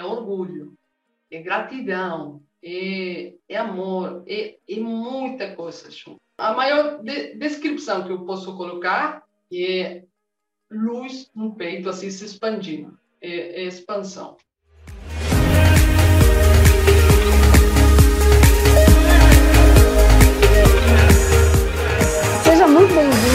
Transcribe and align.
é 0.00 0.04
orgulho, 0.04 0.74
é 1.30 1.40
gratidão, 1.42 2.42
é, 2.62 3.34
é 3.48 3.56
amor, 3.56 4.24
é, 4.26 4.58
é 4.68 4.80
muita 4.80 5.54
coisa 5.54 5.88
A 6.38 6.54
maior 6.54 7.02
de, 7.02 7.34
descrição 7.34 8.04
que 8.04 8.12
eu 8.12 8.24
posso 8.24 8.56
colocar 8.56 9.22
é 9.52 10.04
luz 10.70 11.30
no 11.34 11.54
peito, 11.54 11.88
assim, 11.88 12.10
se 12.10 12.24
expandindo, 12.24 12.98
é, 13.20 13.62
é 13.62 13.64
expansão. 13.64 14.36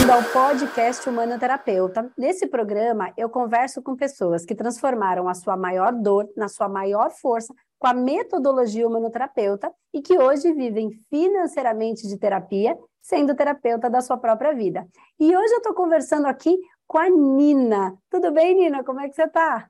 Bem-vindo 0.06 0.12
ao 0.12 0.22
podcast 0.32 1.08
Humanoterapeuta. 1.08 2.12
Nesse 2.16 2.46
programa, 2.46 3.12
eu 3.16 3.28
converso 3.28 3.82
com 3.82 3.96
pessoas 3.96 4.44
que 4.44 4.54
transformaram 4.54 5.28
a 5.28 5.34
sua 5.34 5.56
maior 5.56 5.92
dor 5.92 6.28
na 6.36 6.48
sua 6.48 6.68
maior 6.68 7.10
força 7.10 7.52
com 7.76 7.88
a 7.88 7.92
metodologia 7.92 8.86
humanoterapeuta 8.86 9.72
e 9.92 10.00
que 10.00 10.16
hoje 10.16 10.52
vivem 10.52 10.90
financeiramente 11.10 12.06
de 12.06 12.16
terapia, 12.18 12.78
sendo 13.02 13.34
terapeuta 13.34 13.90
da 13.90 14.00
sua 14.00 14.16
própria 14.16 14.54
vida. 14.54 14.86
E 15.18 15.36
hoje 15.36 15.52
eu 15.52 15.58
estou 15.58 15.74
conversando 15.74 16.26
aqui 16.26 16.56
com 16.86 16.98
a 16.98 17.08
Nina. 17.08 17.96
Tudo 18.08 18.30
bem, 18.30 18.54
Nina? 18.54 18.84
Como 18.84 19.00
é 19.00 19.08
que 19.08 19.14
você 19.14 19.24
está? 19.24 19.68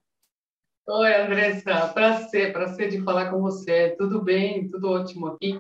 Oi, 0.87 1.15
Andressa. 1.15 1.89
Prazer, 1.95 2.53
prazer 2.53 2.91
de 2.91 3.03
falar 3.03 3.31
com 3.31 3.41
você. 3.41 3.95
Tudo 3.97 4.23
bem? 4.23 4.69
Tudo 4.69 4.91
ótimo 4.91 5.29
aqui. 5.29 5.59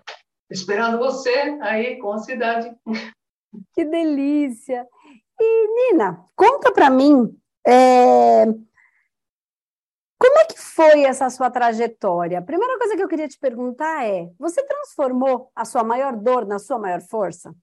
Esperando 0.50 0.98
você 0.98 1.58
aí 1.62 1.96
com 1.98 2.12
a 2.12 2.18
cidade. 2.18 2.70
Que 3.72 3.84
delícia! 3.84 4.86
E, 5.40 5.92
Nina, 5.92 6.24
conta 6.34 6.72
para 6.72 6.88
mim 6.88 7.38
é... 7.66 8.46
como 10.18 10.38
é 10.38 10.44
que 10.46 10.58
foi 10.58 11.04
essa 11.04 11.28
sua 11.28 11.50
trajetória? 11.50 12.38
A 12.38 12.42
primeira 12.42 12.78
coisa 12.78 12.96
que 12.96 13.02
eu 13.02 13.08
queria 13.08 13.28
te 13.28 13.38
perguntar 13.38 14.06
é: 14.06 14.30
você 14.38 14.62
transformou 14.62 15.50
a 15.54 15.64
sua 15.64 15.84
maior 15.84 16.16
dor 16.16 16.46
na 16.46 16.58
sua 16.58 16.78
maior 16.78 17.00
força? 17.02 17.54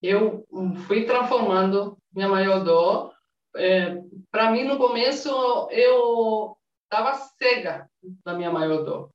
Eu 0.00 0.46
fui 0.86 1.04
transformando 1.04 1.98
minha 2.12 2.28
maior 2.28 2.62
dor. 2.62 3.12
É, 3.56 4.00
para 4.30 4.50
mim, 4.50 4.62
no 4.62 4.78
começo, 4.78 5.28
eu 5.70 6.56
estava 6.84 7.14
cega 7.14 7.90
da 8.24 8.34
minha 8.34 8.50
maior 8.50 8.84
dor. 8.84 9.10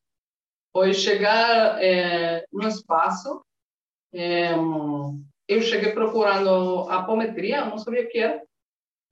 Foi 0.73 0.93
chegar 0.93 1.81
é, 1.81 2.45
no 2.51 2.67
espaço 2.67 3.45
é, 4.11 4.53
eu 5.47 5.61
cheguei 5.61 5.91
procurando 5.91 6.89
apometria, 6.89 7.65
não 7.65 7.77
sabia 7.77 8.03
o 8.03 8.09
que 8.09 8.19
era, 8.19 8.41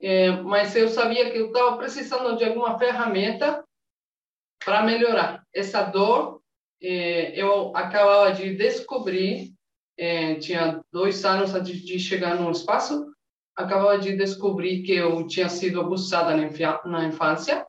é, 0.02 0.32
mas 0.42 0.76
eu 0.76 0.90
sabia 0.90 1.30
que 1.30 1.38
eu 1.38 1.48
estava 1.48 1.78
precisando 1.78 2.36
de 2.38 2.44
alguma 2.44 2.78
ferramenta 2.80 3.64
para 4.64 4.84
melhorar 4.84 5.44
essa 5.54 5.84
dor. 5.84 6.42
É, 6.82 7.40
eu 7.40 7.76
acabava 7.76 8.34
de 8.34 8.56
descobrir, 8.56 9.54
é, 9.98 10.36
tinha 10.36 10.82
dois 10.92 11.24
anos 11.24 11.54
antes 11.54 11.80
de 11.82 12.00
chegar 12.00 12.36
no 12.40 12.50
espaço, 12.50 13.12
acabava 13.56 14.00
de 14.00 14.16
descobrir 14.16 14.82
que 14.82 14.94
eu 14.94 15.28
tinha 15.28 15.50
sido 15.50 15.80
abusada 15.80 16.36
na 16.86 17.06
infância. 17.06 17.66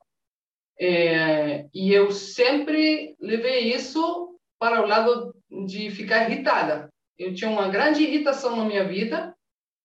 É, 0.79 1.67
e 1.71 1.93
eu 1.93 2.11
sempre 2.11 3.15
levei 3.19 3.75
isso 3.75 4.39
para 4.57 4.81
o 4.81 4.87
lado 4.87 5.35
de 5.67 5.91
ficar 5.91 6.27
irritada 6.27 6.92
eu 7.17 7.33
tinha 7.33 7.49
uma 7.49 7.69
grande 7.69 8.03
irritação 8.03 8.55
na 8.55 8.65
minha 8.65 8.83
vida, 8.87 9.35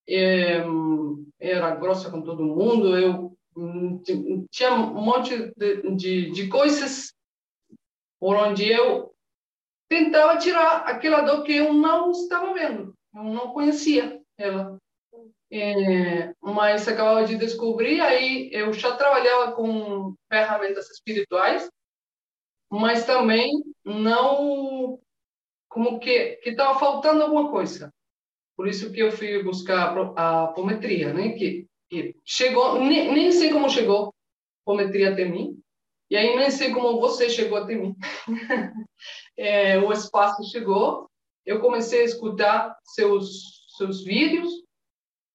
eu 0.06 1.24
era 1.38 1.74
grossa 1.76 2.10
com 2.10 2.22
todo 2.22 2.44
mundo, 2.44 2.96
eu 2.96 3.36
hum, 3.56 4.02
tinha 4.50 4.72
um 4.72 5.02
monte 5.02 5.52
de, 5.56 5.94
de, 5.96 6.30
de 6.30 6.48
coisas 6.48 7.12
por 8.18 8.34
onde 8.36 8.66
eu 8.70 9.14
tentava 9.88 10.38
tirar 10.38 10.78
aquela 10.86 11.22
dor 11.22 11.42
que 11.44 11.56
eu 11.56 11.72
não 11.72 12.10
estava 12.10 12.52
vendo, 12.52 12.94
eu 13.14 13.24
não 13.24 13.52
conhecia 13.52 14.20
ela. 14.36 14.78
É, 15.50 16.34
mas 16.42 16.86
acabava 16.86 17.24
de 17.24 17.36
descobrir, 17.36 18.02
aí 18.02 18.50
eu 18.52 18.70
já 18.72 18.94
trabalhava 18.96 19.52
com 19.52 20.14
ferramentas 20.30 20.90
espirituais, 20.90 21.70
mas 22.70 23.06
também 23.06 23.50
não 23.82 25.00
como 25.68 25.98
que 26.00 26.36
que 26.42 26.50
estava 26.50 26.78
faltando 26.78 27.22
alguma 27.22 27.50
coisa. 27.50 27.92
Por 28.56 28.66
isso 28.66 28.90
que 28.90 29.00
eu 29.00 29.12
fui 29.12 29.42
buscar 29.42 29.96
a 30.16 30.44
apometria, 30.44 31.12
né? 31.12 31.30
Que, 31.30 31.66
que 31.88 32.16
chegou, 32.24 32.80
nem, 32.80 33.12
nem 33.12 33.30
sei 33.30 33.52
como 33.52 33.70
chegou 33.70 34.08
a 34.08 34.10
apometria 34.64 35.12
até 35.12 35.24
mim, 35.24 35.58
e 36.10 36.16
aí 36.16 36.34
nem 36.36 36.50
sei 36.50 36.72
como 36.72 37.00
você 37.00 37.28
chegou 37.28 37.58
até 37.58 37.74
mim. 37.74 37.94
é, 39.36 39.78
o 39.78 39.92
espaço 39.92 40.42
chegou, 40.50 41.08
eu 41.46 41.60
comecei 41.60 42.00
a 42.00 42.04
escutar 42.04 42.76
seus 42.82 43.58
seus 43.78 44.02
vídeos, 44.02 44.50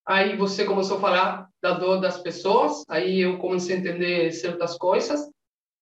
aí 0.06 0.36
você 0.36 0.66
começou 0.66 0.98
a 0.98 1.00
falar 1.00 1.50
da 1.62 1.72
dor 1.72 2.02
das 2.02 2.20
pessoas, 2.20 2.84
aí 2.90 3.22
eu 3.22 3.38
comecei 3.40 3.78
a 3.78 3.80
entender 3.80 4.32
certas 4.34 4.78
coisas, 4.78 5.32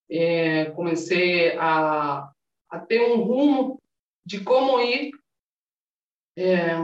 é, 0.10 0.66
comecei 0.66 1.58
a, 1.58 2.30
a 2.70 2.80
ter 2.80 3.02
um 3.02 3.24
rumo 3.24 3.81
de 4.26 4.44
como 4.44 4.80
ir 4.80 5.12
é, 6.38 6.76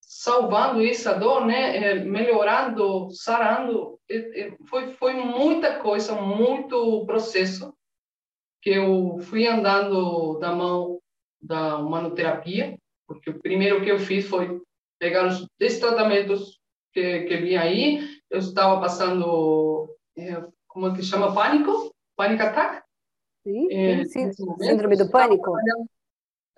salvando 0.00 0.84
essa 0.84 1.14
dor, 1.14 1.46
né? 1.46 1.76
É, 1.76 1.94
melhorando, 1.94 3.10
sarando. 3.12 3.98
foi, 4.68 4.92
foi 4.94 5.14
muita 5.14 5.80
coisa, 5.80 6.14
muito 6.14 7.04
processo 7.06 7.74
que 8.60 8.70
eu 8.70 9.18
fui 9.22 9.46
andando 9.46 10.38
da 10.38 10.52
mão 10.52 11.00
da 11.40 11.78
humanoterapia, 11.78 12.78
porque 13.06 13.30
o 13.30 13.40
primeiro 13.40 13.82
que 13.82 13.90
eu 13.90 13.98
fiz 13.98 14.28
foi 14.28 14.60
pegar 15.00 15.26
os 15.26 15.44
10 15.58 15.80
tratamentos 15.80 16.60
que, 16.92 17.24
que 17.24 17.36
vinha 17.38 17.62
aí. 17.62 18.06
Eu 18.30 18.38
estava 18.38 18.80
passando, 18.80 19.92
é, 20.16 20.40
como 20.68 20.88
é 20.88 20.94
que 20.94 21.02
chama, 21.02 21.34
pânico? 21.34 21.92
Pânico 22.16 22.42
attack? 22.44 22.84
Sim, 23.42 23.72
é, 23.72 24.04
sim. 24.04 24.30
síndrome 24.32 24.96
do 24.96 25.10
pânico. 25.10 25.52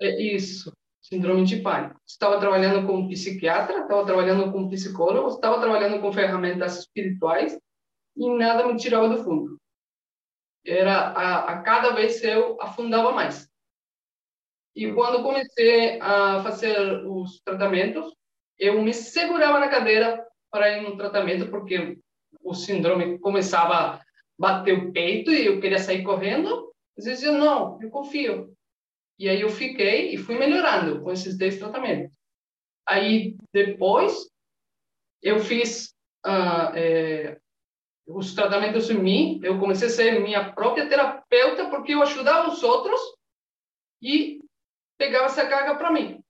É 0.01 0.23
isso, 0.23 0.73
síndrome 1.01 1.45
de 1.45 1.61
pânico. 1.61 2.01
Estava 2.07 2.41
trabalhando 2.41 2.87
com 2.87 3.09
psiquiatra, 3.09 3.83
estava 3.83 4.05
trabalhando 4.05 4.53
com 4.53 4.69
psicólogo, 4.69 5.29
estava 5.29 5.61
trabalhando 5.61 6.01
com 6.01 6.13
ferramentas 6.13 6.81
espirituais 6.81 7.59
e 8.17 8.31
nada 8.37 8.67
me 8.67 8.77
tirava 8.77 9.09
do 9.09 9.23
fundo. 9.23 9.59
Era 10.67 11.11
a, 11.11 11.53
a 11.53 11.63
cada 11.63 11.91
vez 11.91 12.23
eu 12.25 12.57
afundava 12.61 13.13
mais. 13.13 13.49
E 14.75 14.93
quando 14.93 15.23
comecei 15.23 16.01
a 16.01 16.43
fazer 16.43 17.07
os 17.07 17.41
tratamentos, 17.43 18.13
eu 18.59 18.83
me 18.83 18.93
segurava 18.93 19.61
na 19.61 19.69
cadeira 19.69 20.27
para 20.51 20.77
ir 20.77 20.83
no 20.83 20.97
tratamento, 20.97 21.49
porque 21.51 21.99
o 22.43 22.55
síndrome 22.55 23.19
começava 23.19 23.75
a 23.75 24.01
bater 24.39 24.77
o 24.77 24.93
peito 24.93 25.31
e 25.31 25.47
eu 25.47 25.61
queria 25.61 25.79
sair 25.79 26.03
correndo. 26.03 26.73
Às 26.99 27.05
vezes 27.05 27.25
eu, 27.25 27.33
não, 27.33 27.81
eu 27.81 27.91
confio, 27.91 28.54
e 29.19 29.29
aí 29.29 29.41
eu 29.41 29.49
fiquei 29.49 30.15
e 30.15 30.19
fui 30.19 30.39
melhorando 30.39 31.03
com 31.03 31.11
esses 31.11 31.37
10 31.37 31.59
tratamentos. 31.59 32.17
Aí 32.87 33.37
depois 33.53 34.29
eu 35.23 35.39
fiz 35.41 35.95
uh, 36.27 36.75
é, 36.75 37.41
os 38.07 38.35
tratamentos 38.35 38.91
em 38.91 38.99
mim, 38.99 39.41
eu 39.43 39.59
comecei 39.59 39.89
a 39.89 39.91
ser 39.91 40.21
minha 40.21 40.53
própria 40.53 40.89
terapeuta 40.89 41.71
porque 41.71 41.95
eu 41.95 42.03
ajudava 42.03 42.51
os 42.51 42.63
outros 42.63 43.01
e 44.03 44.41
pegava 44.99 45.27
essa 45.27 45.49
carga 45.49 45.77
para 45.77 45.91
mim. 45.91 46.23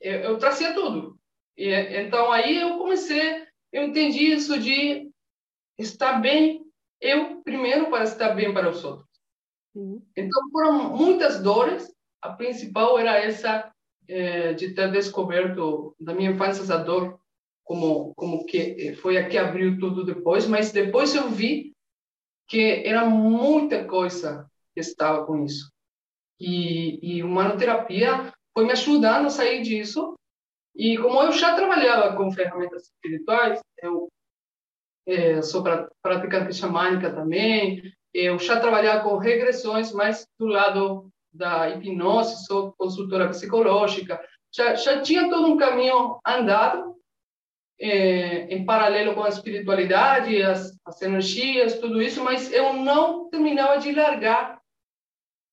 Eu, 0.00 0.20
eu, 0.20 0.38
trazia 0.38 0.74
tudo. 0.74 1.18
E, 1.56 1.70
então 1.70 2.30
aí 2.30 2.60
eu 2.60 2.78
comecei, 2.78 3.46
eu 3.72 3.84
entendi 3.84 4.32
isso 4.32 4.58
de 4.58 5.10
estar 5.78 6.20
bem 6.20 6.68
eu 7.00 7.42
primeiro 7.42 7.90
para 7.90 8.04
estar 8.04 8.34
bem 8.34 8.52
para 8.52 8.68
os 8.68 8.84
outros. 8.84 9.07
Então, 10.16 10.50
foram 10.50 10.96
muitas 10.96 11.42
dores. 11.42 11.92
A 12.20 12.30
principal 12.30 12.98
era 12.98 13.18
essa 13.18 13.72
é, 14.08 14.52
de 14.54 14.74
ter 14.74 14.90
descoberto 14.90 15.94
da 16.00 16.14
minha 16.14 16.30
infância 16.30 16.62
essa 16.62 16.78
dor, 16.78 17.20
como, 17.62 18.12
como 18.14 18.44
que 18.44 18.94
foi 18.94 19.18
a 19.18 19.28
que 19.28 19.38
abriu 19.38 19.78
tudo 19.78 20.04
depois. 20.04 20.46
Mas 20.46 20.72
depois 20.72 21.14
eu 21.14 21.28
vi 21.28 21.72
que 22.48 22.82
era 22.84 23.04
muita 23.04 23.84
coisa 23.84 24.50
que 24.74 24.80
estava 24.80 25.26
com 25.26 25.44
isso. 25.44 25.70
E, 26.40 27.16
e 27.16 27.22
humanoterapia 27.22 28.32
foi 28.54 28.64
me 28.64 28.72
ajudando 28.72 29.26
a 29.26 29.30
sair 29.30 29.62
disso. 29.62 30.14
E 30.74 30.96
como 30.96 31.22
eu 31.22 31.32
já 31.32 31.54
trabalhava 31.54 32.16
com 32.16 32.30
ferramentas 32.32 32.84
espirituais, 32.84 33.60
eu 33.82 34.08
é, 35.06 35.42
sou 35.42 35.62
praticante 36.02 36.54
xamânica 36.54 37.12
também, 37.12 37.82
eu 38.18 38.38
já 38.38 38.58
trabalhava 38.58 39.08
com 39.08 39.16
regressões, 39.16 39.92
mas 39.92 40.26
do 40.38 40.46
lado 40.46 41.10
da 41.32 41.70
hipnose, 41.70 42.44
sou 42.46 42.72
consultora 42.72 43.28
psicológica, 43.28 44.20
já, 44.52 44.74
já 44.74 45.00
tinha 45.00 45.28
todo 45.28 45.46
um 45.46 45.56
caminho 45.56 46.18
andado 46.26 46.96
é, 47.80 48.52
em 48.52 48.64
paralelo 48.64 49.14
com 49.14 49.22
a 49.22 49.28
espiritualidade, 49.28 50.42
as, 50.42 50.76
as 50.84 51.00
energias, 51.00 51.78
tudo 51.78 52.02
isso, 52.02 52.24
mas 52.24 52.52
eu 52.52 52.72
não 52.72 53.28
terminava 53.30 53.78
de 53.78 53.92
largar 53.92 54.58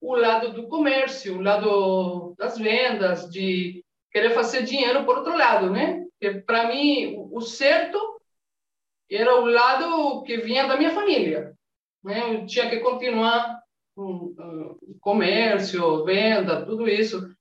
o 0.02 0.16
lado 0.16 0.54
do 0.54 0.68
comércio, 0.68 1.38
o 1.38 1.42
lado 1.42 2.34
das 2.38 2.58
vendas, 2.58 3.30
de 3.30 3.84
querer 4.12 4.32
fazer 4.32 4.64
dinheiro 4.64 5.06
por 5.06 5.18
outro 5.18 5.38
lado, 5.38 5.70
né? 5.70 6.04
Para 6.48 6.68
mim, 6.68 7.16
o 7.32 7.42
certo 7.42 8.00
era 9.10 9.36
o 9.36 9.46
lado 9.46 10.24
que 10.24 10.38
vinha 10.38 10.68
da 10.68 10.78
minha 10.78 10.92
família. 10.92 11.54
Né? 12.06 12.36
Eu 12.36 12.46
tinha 12.46 12.70
que 12.70 12.82
continuar 12.82 13.60
com 13.96 14.36
uh, 14.38 14.98
comércio, 15.00 16.06
venda, 16.06 16.64
tudo 16.64 16.88
isso. 16.88 17.36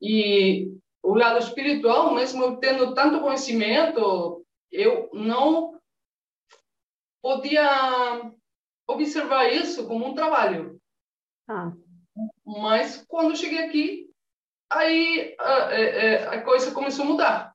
E 0.00 0.70
o 1.02 1.14
lado 1.14 1.38
espiritual, 1.40 2.14
mesmo 2.14 2.58
tendo 2.58 2.94
tanto 2.94 3.20
conhecimento, 3.20 4.46
eu 4.70 5.10
não 5.12 5.80
podia 7.20 8.30
observar 8.86 9.52
isso 9.52 9.86
como 9.88 10.06
um 10.06 10.14
trabalho. 10.14 10.80
Ah. 11.48 11.72
Mas 12.46 13.04
quando 13.08 13.36
cheguei 13.36 13.64
aqui, 13.64 14.10
aí 14.70 15.34
a, 15.40 15.66
a, 15.66 15.74
é, 15.74 15.82
é, 15.82 16.28
a 16.28 16.42
coisa 16.42 16.72
começou 16.72 17.04
a 17.04 17.08
mudar. 17.08 17.54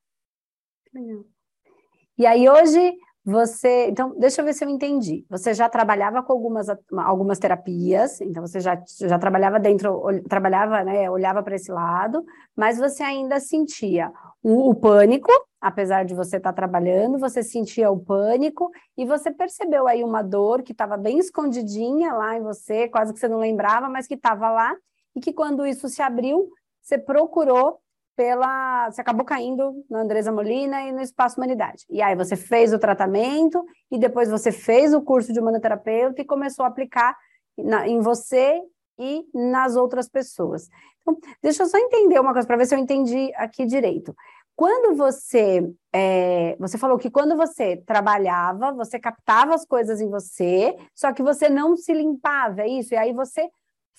E 2.18 2.26
aí 2.26 2.46
hoje 2.50 2.99
você, 3.30 3.86
então, 3.88 4.14
deixa 4.18 4.40
eu 4.40 4.44
ver 4.44 4.52
se 4.52 4.64
eu 4.64 4.68
entendi. 4.68 5.24
Você 5.30 5.54
já 5.54 5.68
trabalhava 5.68 6.22
com 6.22 6.32
algumas, 6.32 6.66
algumas 6.98 7.38
terapias, 7.38 8.20
então 8.20 8.44
você 8.44 8.58
já, 8.58 8.82
já 8.98 9.18
trabalhava 9.18 9.60
dentro, 9.60 10.02
trabalhava, 10.28 10.82
né, 10.82 11.08
olhava 11.08 11.42
para 11.42 11.54
esse 11.54 11.70
lado, 11.70 12.24
mas 12.56 12.78
você 12.78 13.02
ainda 13.02 13.38
sentia 13.38 14.12
o, 14.42 14.70
o 14.70 14.74
pânico, 14.74 15.30
apesar 15.60 16.04
de 16.04 16.14
você 16.14 16.38
estar 16.38 16.50
tá 16.50 16.56
trabalhando, 16.56 17.18
você 17.18 17.42
sentia 17.42 17.90
o 17.90 18.00
pânico 18.00 18.70
e 18.98 19.06
você 19.06 19.30
percebeu 19.30 19.86
aí 19.86 20.02
uma 20.02 20.22
dor 20.22 20.62
que 20.62 20.72
estava 20.72 20.96
bem 20.96 21.18
escondidinha 21.18 22.12
lá 22.12 22.36
em 22.36 22.42
você, 22.42 22.88
quase 22.88 23.12
que 23.12 23.20
você 23.20 23.28
não 23.28 23.38
lembrava, 23.38 23.88
mas 23.88 24.06
que 24.06 24.14
estava 24.14 24.50
lá, 24.50 24.74
e 25.14 25.20
que 25.20 25.32
quando 25.32 25.66
isso 25.66 25.88
se 25.88 26.02
abriu, 26.02 26.50
você 26.82 26.98
procurou 26.98 27.78
pela. 28.20 28.90
Você 28.90 29.00
acabou 29.00 29.24
caindo 29.24 29.82
na 29.88 30.02
Andresa 30.02 30.30
Molina 30.30 30.82
e 30.82 30.92
no 30.92 31.00
Espaço 31.00 31.38
Humanidade. 31.38 31.86
E 31.88 32.02
aí 32.02 32.14
você 32.14 32.36
fez 32.36 32.70
o 32.70 32.78
tratamento 32.78 33.64
e 33.90 33.98
depois 33.98 34.28
você 34.28 34.52
fez 34.52 34.92
o 34.92 35.00
curso 35.00 35.32
de 35.32 35.40
humanoterapeuta 35.40 36.20
e 36.20 36.26
começou 36.26 36.66
a 36.66 36.68
aplicar 36.68 37.16
na, 37.56 37.88
em 37.88 37.98
você 38.00 38.60
e 38.98 39.24
nas 39.32 39.74
outras 39.74 40.06
pessoas. 40.06 40.68
Então, 41.00 41.16
deixa 41.42 41.62
eu 41.62 41.66
só 41.66 41.78
entender 41.78 42.20
uma 42.20 42.34
coisa 42.34 42.46
para 42.46 42.58
ver 42.58 42.66
se 42.66 42.74
eu 42.74 42.78
entendi 42.78 43.32
aqui 43.36 43.64
direito. 43.64 44.14
Quando 44.54 44.94
você, 44.94 45.66
é, 45.90 46.54
você 46.60 46.76
falou 46.76 46.98
que 46.98 47.10
quando 47.10 47.34
você 47.34 47.78
trabalhava, 47.86 48.70
você 48.70 48.98
captava 48.98 49.54
as 49.54 49.64
coisas 49.64 49.98
em 49.98 50.10
você, 50.10 50.76
só 50.94 51.10
que 51.14 51.22
você 51.22 51.48
não 51.48 51.74
se 51.74 51.94
limpava, 51.94 52.60
é 52.60 52.68
isso? 52.68 52.92
E 52.92 52.98
aí 52.98 53.14
você 53.14 53.48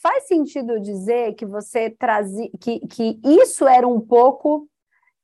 Faz 0.01 0.27
sentido 0.27 0.79
dizer 0.79 1.35
que 1.35 1.45
você 1.45 1.89
trazia 1.89 2.49
que, 2.59 2.79
que 2.87 3.19
isso 3.23 3.67
era 3.67 3.87
um 3.87 4.01
pouco 4.01 4.67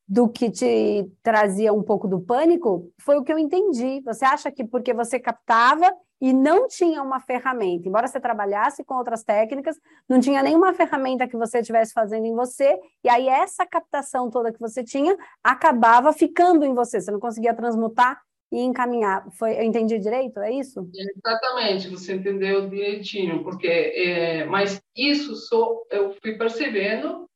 do 0.07 0.29
que 0.29 0.51
te 0.51 1.09
trazia 1.24 1.74
um 1.74 1.81
pouco 1.81 2.07
do 2.07 2.19
pânico? 2.19 2.91
Foi 3.01 3.18
o 3.18 3.24
que 3.24 3.33
eu 3.33 3.39
entendi. 3.39 4.01
Você 4.06 4.24
acha 4.24 4.51
que 4.51 4.63
porque 4.63 4.94
você 4.94 5.19
captava 5.19 5.91
e 6.21 6.31
não 6.31 6.68
tinha 6.68 7.01
uma 7.01 7.19
ferramenta, 7.19 7.88
embora 7.88 8.07
você 8.07 8.19
trabalhasse 8.19 8.83
com 8.83 8.95
outras 8.95 9.24
técnicas, 9.24 9.75
não 10.09 10.19
tinha 10.19 10.41
nenhuma 10.41 10.74
ferramenta 10.74 11.27
que 11.27 11.38
você 11.38 11.59
estivesse 11.59 11.94
fazendo 11.94 12.25
em 12.25 12.33
você, 12.33 12.75
e 13.03 13.09
aí 13.09 13.27
essa 13.27 13.68
captação 13.68 14.27
toda 14.30 14.51
que 14.51 14.59
você 14.59 14.83
tinha 14.83 15.15
acabava 15.44 16.12
ficando 16.12 16.65
em 16.65 16.73
você, 16.73 17.00
você 17.00 17.12
não 17.12 17.19
conseguia 17.19 17.53
transmutar 17.53 18.19
e 18.51 18.59
encaminhar. 18.61 19.29
Foi, 19.31 19.57
eu 19.57 19.63
entendi 19.63 19.99
direito? 19.99 20.39
É 20.39 20.51
isso? 20.51 20.89
Exatamente, 20.94 21.89
você 21.89 22.15
entendeu 22.15 22.69
direitinho, 22.69 23.44
porque 23.44 23.67
é, 23.67 24.45
mas 24.45 24.81
isso 24.95 25.35
só 25.35 25.83
eu 25.91 26.15
fui 26.21 26.38
percebendo 26.38 27.27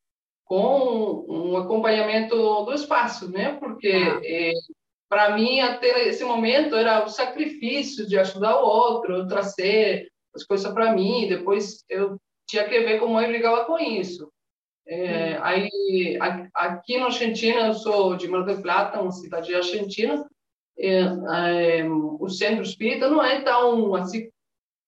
com 0.44 1.24
um 1.28 1.56
acompanhamento 1.56 2.36
do 2.36 2.72
espaço, 2.72 3.30
né? 3.30 3.56
Porque 3.58 3.88
ah. 3.88 4.20
é, 4.24 4.52
para 5.08 5.36
mim 5.36 5.60
até 5.60 6.08
esse 6.08 6.24
momento 6.24 6.74
era 6.74 7.04
o 7.04 7.08
sacrifício 7.08 8.06
de 8.06 8.18
ajudar 8.18 8.60
o 8.60 8.66
outro, 8.66 9.26
trazer 9.26 10.08
as 10.34 10.44
coisas 10.44 10.72
para 10.72 10.94
mim, 10.94 11.28
depois 11.28 11.84
eu 11.88 12.16
tinha 12.46 12.64
que 12.64 12.80
ver 12.80 12.98
como 12.98 13.20
eu 13.20 13.30
ligava 13.30 13.64
com 13.66 13.78
isso. 13.78 14.30
É, 14.86 15.38
hum. 15.38 15.42
aí 15.42 16.18
aqui 16.54 16.98
na 16.98 17.06
Argentina 17.06 17.68
eu 17.68 17.74
sou 17.74 18.16
de 18.16 18.26
Mar 18.26 18.44
del 18.44 18.60
Plata, 18.60 19.00
uma 19.00 19.12
cidade 19.12 19.54
argentina, 19.54 20.26
é, 20.78 21.00
é, 21.80 21.84
o 21.88 22.28
centro 22.28 22.62
espírita 22.62 23.08
não 23.08 23.22
é 23.22 23.40
tão 23.42 23.94
assim 23.94 24.30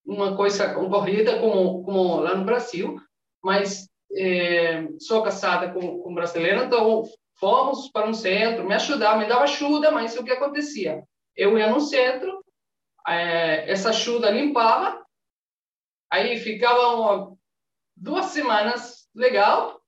uma 0.04 0.36
coisa 0.36 0.74
concorrida 0.74 1.38
como 1.38 1.82
como 1.84 2.20
lá 2.20 2.34
no 2.34 2.44
Brasil, 2.44 3.00
mas 3.42 3.88
é, 4.16 4.86
sou 4.98 5.22
casada 5.22 5.72
com, 5.72 5.98
com 6.00 6.14
brasileira, 6.14 6.64
então 6.64 7.04
fomos 7.38 7.88
para 7.90 8.08
um 8.08 8.14
centro, 8.14 8.66
me 8.66 8.74
ajudava, 8.74 9.18
me 9.18 9.26
dava 9.26 9.44
ajuda, 9.44 9.90
mas 9.90 10.16
o 10.16 10.24
que 10.24 10.30
acontecia? 10.30 11.02
Eu 11.36 11.58
ia 11.58 11.68
no 11.68 11.80
centro, 11.80 12.44
é, 13.06 13.70
essa 13.70 13.90
ajuda 13.90 14.30
limpava, 14.30 15.04
aí 16.10 16.38
ficava 16.38 16.96
uma, 16.96 17.36
duas 17.96 18.26
semanas 18.26 19.08
legal, 19.14 19.80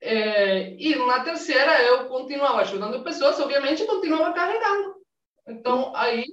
é, 0.00 0.74
e 0.74 0.94
na 0.96 1.24
terceira 1.24 1.80
eu 1.82 2.08
continuava 2.08 2.60
ajudando 2.60 3.04
pessoas, 3.04 3.38
obviamente 3.40 3.86
continuava 3.86 4.32
carregando. 4.32 5.01
Então, 5.46 5.94
aí 5.96 6.24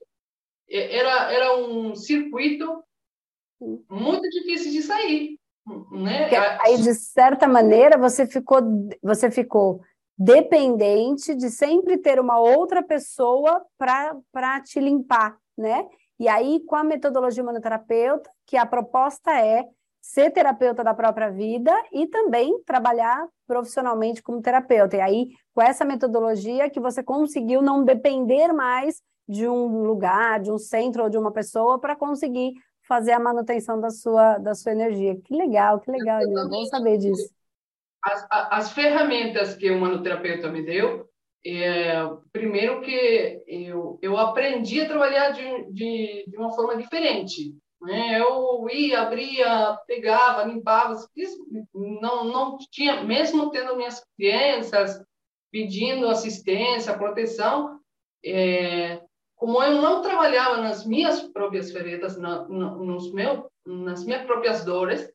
era, 0.69 1.31
era 1.31 1.57
um 1.57 1.95
circuito 1.95 2.83
muito 3.89 4.29
difícil 4.29 4.71
de 4.71 4.81
sair. 4.83 5.39
Né? 5.91 6.29
Aí, 6.61 6.77
de 6.77 6.93
certa 6.93 7.47
maneira, 7.47 7.97
você 7.97 8.25
ficou, 8.25 8.59
você 9.01 9.29
ficou 9.29 9.81
dependente 10.17 11.35
de 11.35 11.49
sempre 11.49 11.97
ter 11.97 12.19
uma 12.19 12.39
outra 12.39 12.83
pessoa 12.83 13.65
para 13.77 14.61
te 14.61 14.79
limpar, 14.79 15.37
né? 15.57 15.87
E 16.19 16.27
aí, 16.27 16.59
com 16.65 16.75
a 16.75 16.83
metodologia 16.83 17.41
humanoterapeuta, 17.41 18.29
que 18.45 18.57
a 18.57 18.65
proposta 18.65 19.31
é 19.39 19.63
ser 20.01 20.31
terapeuta 20.31 20.83
da 20.83 20.93
própria 20.93 21.29
vida 21.29 21.73
e 21.91 22.07
também 22.07 22.61
trabalhar 22.63 23.27
profissionalmente 23.45 24.23
como 24.23 24.41
terapeuta. 24.41 24.97
E 24.97 25.01
aí, 25.01 25.27
com 25.53 25.61
essa 25.61 25.83
metodologia 25.83 26.69
que 26.69 26.79
você 26.79 27.03
conseguiu 27.03 27.61
não 27.61 27.83
depender 27.83 28.53
mais 28.53 29.01
de 29.27 29.47
um 29.47 29.83
lugar, 29.83 30.39
de 30.39 30.51
um 30.51 30.57
centro 30.57 31.03
ou 31.03 31.09
de 31.09 31.17
uma 31.17 31.31
pessoa 31.31 31.79
para 31.79 31.95
conseguir 31.95 32.53
fazer 32.87 33.11
a 33.11 33.19
manutenção 33.19 33.79
da 33.79 33.91
sua, 33.91 34.39
da 34.39 34.55
sua 34.55 34.71
energia. 34.71 35.15
Que 35.23 35.35
legal, 35.35 35.79
que 35.79 35.91
legal, 35.91 36.19
Nina. 36.19 36.49
Bom 36.49 36.65
saber 36.65 36.97
disso. 36.97 37.29
As, 38.03 38.25
as 38.31 38.71
ferramentas 38.71 39.55
que 39.55 39.69
o 39.69 39.79
manoterapeuta 39.79 40.49
me 40.49 40.65
deu, 40.65 41.07
é, 41.45 41.93
primeiro 42.31 42.81
que 42.81 43.43
eu, 43.47 43.99
eu 44.01 44.17
aprendi 44.17 44.81
a 44.81 44.87
trabalhar 44.87 45.29
de, 45.31 45.71
de, 45.71 46.25
de 46.27 46.37
uma 46.37 46.51
forma 46.51 46.75
diferente. 46.77 47.55
Né? 47.81 48.19
Eu 48.19 48.67
ia, 48.69 49.01
abria, 49.01 49.77
pegava, 49.87 50.43
limpava, 50.43 50.95
não, 51.73 52.25
não 52.25 52.57
tinha, 52.71 53.03
mesmo 53.03 53.51
tendo 53.51 53.75
minhas 53.75 54.03
crianças 54.17 55.01
pedindo 55.51 56.07
assistência, 56.07 56.97
proteção, 56.97 57.79
é, 58.23 59.01
como 59.35 59.63
eu 59.63 59.81
não 59.81 60.01
trabalhava 60.01 60.57
nas 60.57 60.85
minhas 60.85 61.21
próprias 61.21 61.71
feridas, 61.71 62.17
na, 62.17 62.47
nos 62.47 63.13
meu, 63.13 63.49
nas 63.65 64.05
minhas 64.05 64.23
próprias 64.25 64.65
dores, 64.65 65.09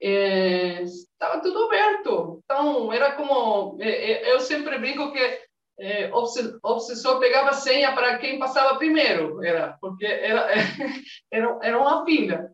é, 0.00 0.82
estava 0.82 1.40
tudo 1.40 1.64
aberto. 1.64 2.40
Então, 2.44 2.92
era 2.92 3.12
como. 3.16 3.76
É, 3.80 3.88
é 3.88 4.32
eu 4.32 4.40
sempre 4.40 4.78
brinco 4.78 5.12
que 5.12 5.45
é, 5.78 6.10
o 6.12 6.24
obsessor 6.62 7.20
pegava 7.20 7.52
senha 7.52 7.94
para 7.94 8.18
quem 8.18 8.38
passava 8.38 8.78
primeiro, 8.78 9.44
era, 9.44 9.76
porque 9.80 10.06
era, 10.06 10.48
era, 11.30 11.58
era 11.62 11.78
uma 11.78 12.04
fila. 12.04 12.50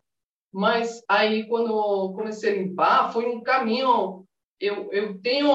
Mas 0.51 1.01
aí, 1.09 1.47
quando 1.47 2.13
comecei 2.13 2.51
a 2.51 2.55
limpar, 2.55 3.11
foi 3.11 3.25
um 3.25 3.41
caminho. 3.41 4.25
Eu, 4.59 4.91
eu 4.91 5.19
tenho 5.19 5.49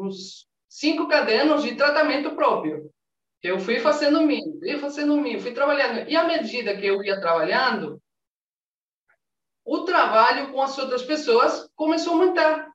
uns 0.00 0.46
cinco 0.68 1.08
cadernos 1.08 1.62
de 1.62 1.74
tratamento 1.74 2.36
próprio. 2.36 2.90
Eu 3.42 3.58
fui 3.58 3.80
fazendo 3.80 4.20
mim, 4.22 4.58
fui 4.60 4.78
fazendo 4.78 5.16
mim, 5.16 5.40
fui 5.40 5.52
trabalhando. 5.52 6.08
E 6.08 6.16
à 6.16 6.24
medida 6.24 6.76
que 6.76 6.86
eu 6.86 7.02
ia 7.02 7.20
trabalhando, 7.20 8.00
o 9.64 9.84
trabalho 9.84 10.52
com 10.52 10.62
as 10.62 10.76
outras 10.78 11.02
pessoas 11.02 11.68
começou 11.74 12.12
a 12.12 12.16
aumentar. 12.16 12.72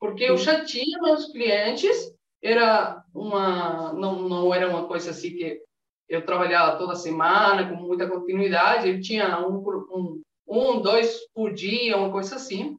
Porque 0.00 0.24
eu 0.24 0.36
já 0.36 0.64
tinha 0.64 1.00
meus 1.00 1.32
clientes 1.32 2.13
era 2.44 3.02
uma 3.14 3.92
não, 3.94 4.28
não 4.28 4.54
era 4.54 4.68
uma 4.68 4.86
coisa 4.86 5.10
assim 5.10 5.30
que 5.30 5.62
eu 6.08 6.24
trabalhava 6.24 6.76
toda 6.76 6.94
semana 6.94 7.68
com 7.68 7.76
muita 7.76 8.06
continuidade. 8.06 8.88
Eu 8.88 9.00
tinha 9.00 9.38
um, 9.40 9.56
um, 9.90 10.22
um 10.46 10.80
dois 10.80 11.20
por 11.34 11.54
dia 11.54 11.96
uma 11.96 12.12
coisa 12.12 12.36
assim. 12.36 12.76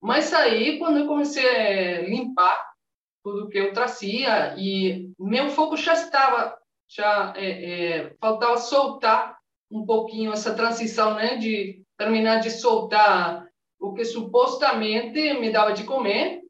Mas 0.00 0.32
aí 0.32 0.78
quando 0.78 1.00
eu 1.00 1.06
comecei 1.06 1.46
a 1.46 2.02
limpar 2.02 2.72
tudo 3.22 3.48
que 3.48 3.58
eu 3.58 3.72
trazia 3.72 4.56
e 4.58 5.12
meu 5.18 5.50
foco 5.50 5.76
já 5.76 5.92
estava 5.92 6.58
já 6.88 7.32
é, 7.36 7.46
é, 7.46 8.14
faltava 8.20 8.56
soltar 8.56 9.38
um 9.70 9.86
pouquinho 9.86 10.32
essa 10.32 10.54
transição, 10.54 11.14
né, 11.14 11.36
de 11.36 11.82
terminar 11.96 12.40
de 12.40 12.50
soltar 12.50 13.46
o 13.80 13.94
que 13.94 14.04
supostamente 14.04 15.32
me 15.34 15.50
dava 15.50 15.72
de 15.72 15.84
comer, 15.84 16.41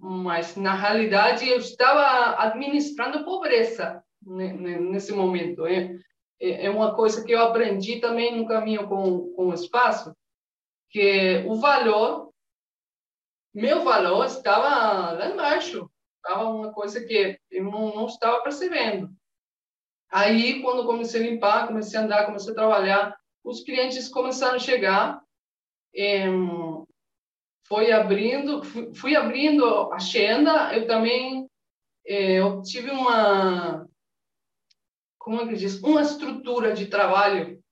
mas 0.00 0.56
na 0.56 0.74
realidade 0.74 1.46
eu 1.46 1.58
estava 1.58 2.42
administrando 2.42 3.24
pobreza 3.24 4.02
nesse 4.22 5.12
momento. 5.12 5.66
É, 5.66 5.94
é, 6.40 6.66
é 6.66 6.70
uma 6.70 6.94
coisa 6.94 7.22
que 7.22 7.32
eu 7.32 7.40
aprendi 7.40 8.00
também 8.00 8.34
no 8.34 8.48
caminho 8.48 8.88
com, 8.88 9.32
com 9.34 9.48
o 9.48 9.54
espaço, 9.54 10.16
que 10.88 11.44
o 11.46 11.56
valor, 11.56 12.32
meu 13.54 13.84
valor 13.84 14.24
estava 14.24 15.12
lá 15.12 15.28
embaixo, 15.28 15.90
estava 16.16 16.48
uma 16.48 16.72
coisa 16.72 17.04
que 17.04 17.38
eu 17.50 17.64
não, 17.64 17.94
não 17.94 18.06
estava 18.06 18.42
percebendo. 18.42 19.10
Aí, 20.10 20.62
quando 20.62 20.86
comecei 20.86 21.20
a 21.20 21.30
limpar, 21.30 21.68
comecei 21.68 21.98
a 21.98 22.02
andar, 22.02 22.26
comecei 22.26 22.52
a 22.52 22.56
trabalhar, 22.56 23.16
os 23.44 23.62
clientes 23.62 24.08
começaram 24.08 24.56
a 24.56 24.58
chegar, 24.58 25.22
é, 25.94 26.26
foi 27.70 27.92
abrindo, 27.92 28.64
fui 28.96 29.14
abrindo 29.14 29.64
a 29.64 29.94
agenda, 29.94 30.76
eu 30.76 30.88
também 30.88 31.48
é, 32.04 32.40
eu 32.40 32.60
tive 32.62 32.90
uma, 32.90 33.88
como 35.16 35.40
é 35.40 35.46
que 35.46 35.54
diz, 35.54 35.80
uma 35.80 36.02
estrutura 36.02 36.72
de 36.72 36.86
trabalho 36.86 37.62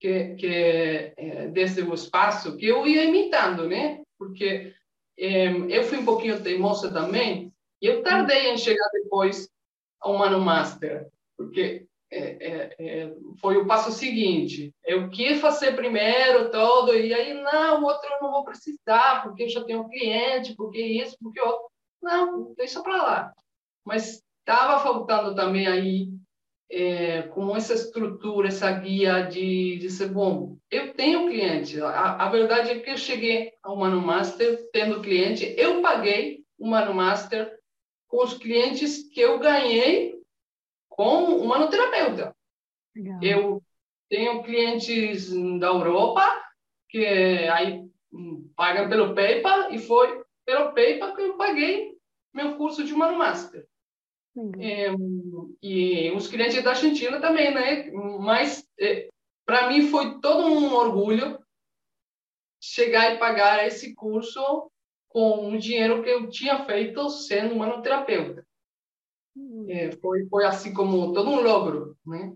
que, 0.00 0.34
que 0.34 0.46
é, 0.46 1.48
desde 1.52 1.82
o 1.82 1.94
espaço 1.94 2.56
que 2.56 2.66
eu 2.66 2.84
ia 2.84 3.04
imitando, 3.04 3.68
né? 3.68 4.02
Porque 4.18 4.74
é, 5.16 5.46
eu 5.48 5.84
fui 5.84 5.98
um 5.98 6.04
pouquinho 6.04 6.42
teimosa 6.42 6.92
também, 6.92 7.52
e 7.80 7.86
eu 7.86 8.02
tardei 8.02 8.50
em 8.50 8.58
chegar 8.58 8.88
depois 8.92 9.48
ao 10.00 10.18
Mano 10.18 10.40
Master, 10.40 11.08
porque 11.36 11.86
é, 12.10 12.20
é, 12.20 12.74
é, 12.78 13.12
foi 13.40 13.56
o 13.58 13.66
passo 13.66 13.92
seguinte. 13.92 14.74
Eu 14.84 15.10
quis 15.10 15.40
fazer 15.40 15.76
primeiro 15.76 16.50
todo, 16.50 16.94
e 16.94 17.12
aí, 17.12 17.34
não, 17.34 17.82
o 17.82 17.84
outro 17.84 18.08
eu 18.10 18.22
não 18.22 18.30
vou 18.30 18.44
precisar, 18.44 19.22
porque 19.22 19.44
eu 19.44 19.48
já 19.48 19.62
tenho 19.64 19.88
cliente, 19.88 20.54
porque 20.54 20.80
isso, 20.80 21.16
porque 21.20 21.40
outro. 21.40 21.68
Não, 22.02 22.54
deixa 22.56 22.82
para 22.82 23.02
lá. 23.02 23.32
Mas 23.84 24.22
estava 24.40 24.82
faltando 24.82 25.34
também 25.34 25.66
aí, 25.66 26.08
é, 26.70 27.22
como 27.22 27.56
essa 27.56 27.74
estrutura, 27.74 28.48
essa 28.48 28.70
guia 28.72 29.22
de, 29.22 29.78
de 29.78 29.90
ser 29.90 30.08
bom. 30.08 30.56
Eu 30.70 30.94
tenho 30.94 31.26
cliente. 31.28 31.80
A, 31.80 32.26
a 32.26 32.28
verdade 32.30 32.70
é 32.70 32.78
que 32.78 32.90
eu 32.90 32.96
cheguei 32.96 33.52
ao 33.62 33.76
Mano 33.76 34.00
Master 34.00 34.68
tendo 34.72 35.00
cliente, 35.02 35.54
eu 35.58 35.82
paguei 35.82 36.44
o 36.58 36.68
Mano 36.68 36.94
Master 36.94 37.58
com 38.06 38.24
os 38.24 38.34
clientes 38.34 39.08
que 39.12 39.20
eu 39.20 39.38
ganhei 39.38 40.17
com 40.98 41.26
um 41.26 41.46
manoterapeuta. 41.46 42.34
Legal. 42.92 43.22
Eu 43.22 43.62
tenho 44.10 44.42
clientes 44.42 45.30
da 45.60 45.68
Europa 45.68 46.20
que 46.88 47.06
aí 47.06 47.88
hum, 48.12 48.50
pagam 48.56 48.88
pelo 48.88 49.14
PayPal 49.14 49.72
e 49.72 49.78
foi 49.78 50.24
pelo 50.44 50.72
PayPal 50.72 51.14
que 51.14 51.22
eu 51.22 51.36
paguei 51.36 51.96
meu 52.34 52.56
curso 52.56 52.82
de 52.82 52.92
Mano 52.94 53.16
Master. 53.16 53.64
É, 54.58 54.88
e 55.62 56.10
os 56.10 56.26
clientes 56.26 56.64
da 56.64 56.70
Argentina 56.70 57.20
também, 57.20 57.54
né? 57.54 57.92
Mas 58.18 58.68
é, 58.80 59.08
para 59.46 59.68
mim 59.68 59.88
foi 59.88 60.20
todo 60.20 60.48
um 60.48 60.74
orgulho 60.74 61.38
chegar 62.60 63.14
e 63.14 63.18
pagar 63.18 63.64
esse 63.64 63.94
curso 63.94 64.68
com 65.08 65.52
o 65.52 65.58
dinheiro 65.58 66.02
que 66.02 66.10
eu 66.10 66.28
tinha 66.28 66.64
feito 66.64 67.08
sendo 67.08 67.54
manoterapeuta. 67.54 68.47
É, 69.68 69.92
foi, 70.00 70.26
foi 70.26 70.44
assim 70.44 70.72
como 70.72 71.12
todo 71.12 71.30
um 71.30 71.42
logro, 71.42 71.96
né? 72.06 72.32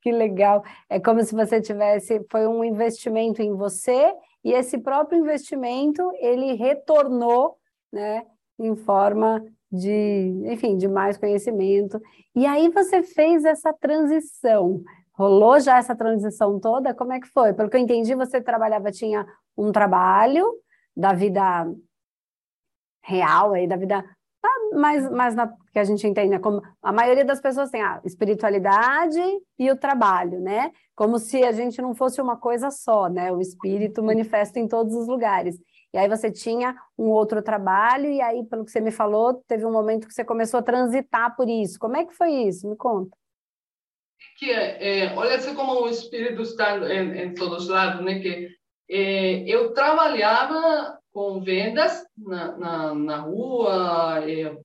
Que 0.00 0.10
legal. 0.10 0.64
É 0.88 0.98
como 0.98 1.22
se 1.22 1.34
você 1.34 1.60
tivesse, 1.60 2.24
foi 2.30 2.46
um 2.46 2.64
investimento 2.64 3.40
em 3.40 3.54
você 3.54 4.12
e 4.44 4.52
esse 4.52 4.78
próprio 4.78 5.18
investimento 5.18 6.02
ele 6.18 6.54
retornou, 6.54 7.56
né, 7.92 8.26
em 8.58 8.74
forma 8.74 9.44
de, 9.70 10.42
enfim, 10.46 10.76
de 10.76 10.88
mais 10.88 11.16
conhecimento. 11.16 12.00
E 12.34 12.44
aí 12.46 12.68
você 12.68 13.02
fez 13.02 13.44
essa 13.44 13.72
transição. 13.72 14.82
Rolou 15.12 15.60
já 15.60 15.78
essa 15.78 15.94
transição 15.94 16.58
toda? 16.58 16.94
Como 16.94 17.12
é 17.12 17.20
que 17.20 17.28
foi? 17.28 17.52
Pelo 17.52 17.70
que 17.70 17.76
eu 17.76 17.80
entendi, 17.80 18.14
você 18.14 18.40
trabalhava, 18.40 18.90
tinha 18.90 19.24
um 19.56 19.70
trabalho 19.70 20.44
da 20.96 21.12
vida 21.12 21.70
real 23.04 23.52
aí, 23.52 23.68
da 23.68 23.76
vida 23.76 24.04
mas, 24.72 25.10
mas 25.10 25.34
na, 25.34 25.52
que 25.72 25.78
a 25.78 25.84
gente 25.84 26.06
entende, 26.06 26.30
né, 26.30 26.38
como 26.38 26.62
a 26.82 26.92
maioria 26.92 27.24
das 27.24 27.40
pessoas 27.40 27.70
tem 27.70 27.82
a 27.82 28.00
espiritualidade 28.04 29.20
e 29.58 29.70
o 29.70 29.76
trabalho, 29.76 30.38
né? 30.38 30.70
Como 30.94 31.18
se 31.18 31.42
a 31.42 31.52
gente 31.52 31.80
não 31.80 31.94
fosse 31.94 32.20
uma 32.20 32.36
coisa 32.36 32.70
só, 32.70 33.08
né? 33.08 33.32
O 33.32 33.40
espírito 33.40 34.02
manifesta 34.02 34.60
em 34.60 34.68
todos 34.68 34.94
os 34.94 35.08
lugares. 35.08 35.58
E 35.94 35.98
aí 35.98 36.08
você 36.08 36.30
tinha 36.30 36.76
um 36.96 37.08
outro 37.08 37.42
trabalho, 37.42 38.10
e 38.10 38.20
aí, 38.20 38.44
pelo 38.44 38.64
que 38.64 38.70
você 38.70 38.80
me 38.80 38.90
falou, 38.90 39.42
teve 39.46 39.64
um 39.64 39.72
momento 39.72 40.06
que 40.06 40.14
você 40.14 40.24
começou 40.24 40.60
a 40.60 40.62
transitar 40.62 41.34
por 41.36 41.48
isso. 41.48 41.78
Como 41.78 41.96
é 41.96 42.04
que 42.04 42.14
foi 42.14 42.30
isso? 42.30 42.68
Me 42.68 42.76
conta. 42.76 43.16
Que 44.38 44.50
é, 44.50 45.14
olha 45.16 45.40
só 45.40 45.54
como 45.54 45.82
o 45.82 45.88
espírito 45.88 46.42
está 46.42 46.76
em, 46.78 47.18
em 47.18 47.34
todos 47.34 47.64
os 47.64 47.68
lados, 47.68 48.04
né? 48.04 48.20
Que 48.20 48.48
é, 48.90 49.42
eu 49.48 49.72
trabalhava 49.72 50.98
com 51.12 51.40
vendas 51.40 52.06
na, 52.16 52.56
na, 52.56 52.94
na 52.94 53.16
rua, 53.18 54.20
é, 54.26 54.56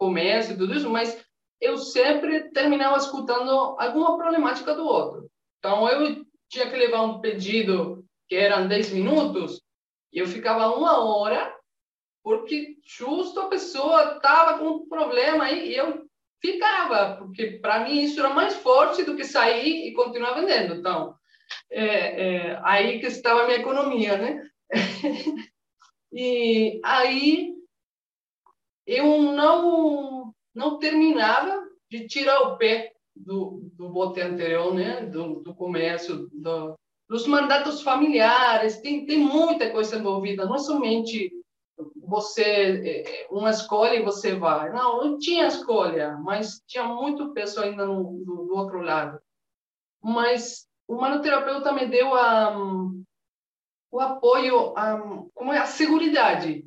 comércio 0.00 0.54
e 0.54 0.56
tudo 0.56 0.74
isso, 0.74 0.88
mas 0.88 1.22
eu 1.60 1.76
sempre 1.76 2.50
terminava 2.50 2.96
escutando 2.96 3.50
alguma 3.78 4.16
problemática 4.16 4.74
do 4.74 4.86
outro. 4.86 5.30
Então, 5.58 5.86
eu 5.86 6.24
tinha 6.48 6.68
que 6.70 6.76
levar 6.76 7.02
um 7.02 7.20
pedido 7.20 8.02
que 8.26 8.34
eram 8.34 8.66
10 8.66 8.92
minutos, 8.92 9.60
e 10.10 10.18
eu 10.18 10.26
ficava 10.26 10.74
uma 10.74 11.04
hora, 11.04 11.54
porque 12.24 12.76
justo 12.82 13.40
a 13.40 13.48
pessoa 13.48 14.16
estava 14.16 14.58
com 14.58 14.68
um 14.68 14.88
problema 14.88 15.44
aí, 15.44 15.68
e 15.68 15.76
eu 15.76 16.06
ficava, 16.40 17.16
porque 17.18 17.58
para 17.60 17.80
mim 17.84 18.00
isso 18.00 18.18
era 18.18 18.30
mais 18.30 18.54
forte 18.54 19.04
do 19.04 19.14
que 19.14 19.24
sair 19.24 19.86
e 19.86 19.92
continuar 19.92 20.32
vendendo. 20.32 20.76
Então, 20.76 21.14
é, 21.70 21.84
é, 21.84 22.60
aí 22.64 23.00
que 23.00 23.06
estava 23.06 23.42
a 23.42 23.46
minha 23.46 23.58
economia, 23.58 24.16
né? 24.16 24.42
E 26.12 26.80
aí 26.84 27.54
eu 28.86 29.22
não 29.22 30.34
não 30.54 30.78
terminava 30.78 31.62
de 31.90 32.06
tirar 32.06 32.40
o 32.42 32.56
pé 32.56 32.92
do, 33.14 33.70
do 33.74 33.88
bote 33.88 34.20
anterior, 34.20 34.74
né? 34.74 35.06
Do, 35.06 35.40
do 35.40 35.54
comércio, 35.54 36.28
do, 36.32 36.74
dos 37.08 37.26
mandatos 37.26 37.82
familiares, 37.82 38.80
tem, 38.80 39.04
tem 39.04 39.18
muita 39.18 39.70
coisa 39.70 39.96
envolvida, 39.96 40.46
não 40.46 40.58
somente 40.58 41.32
você 41.96 42.42
é, 42.42 43.22
é, 43.22 43.28
uma 43.30 43.50
escolha 43.50 43.94
e 43.94 44.02
você 44.02 44.34
vai. 44.34 44.70
Não, 44.70 45.04
eu 45.04 45.18
tinha 45.18 45.46
escolha, 45.46 46.16
mas 46.18 46.62
tinha 46.66 46.84
muito 46.84 47.32
peso 47.32 47.60
ainda 47.60 47.86
no, 47.86 48.22
do, 48.24 48.46
do 48.46 48.56
outro 48.56 48.80
lado. 48.80 49.20
Mas 50.02 50.68
o 50.86 50.96
manoterapeuta 50.96 51.72
me 51.72 51.86
deu 51.86 52.14
a, 52.14 52.56
o 53.90 54.00
apoio 54.00 54.76
a, 54.76 54.98
como 55.34 55.52
é 55.52 55.58
a 55.58 55.66
segurança. 55.66 56.62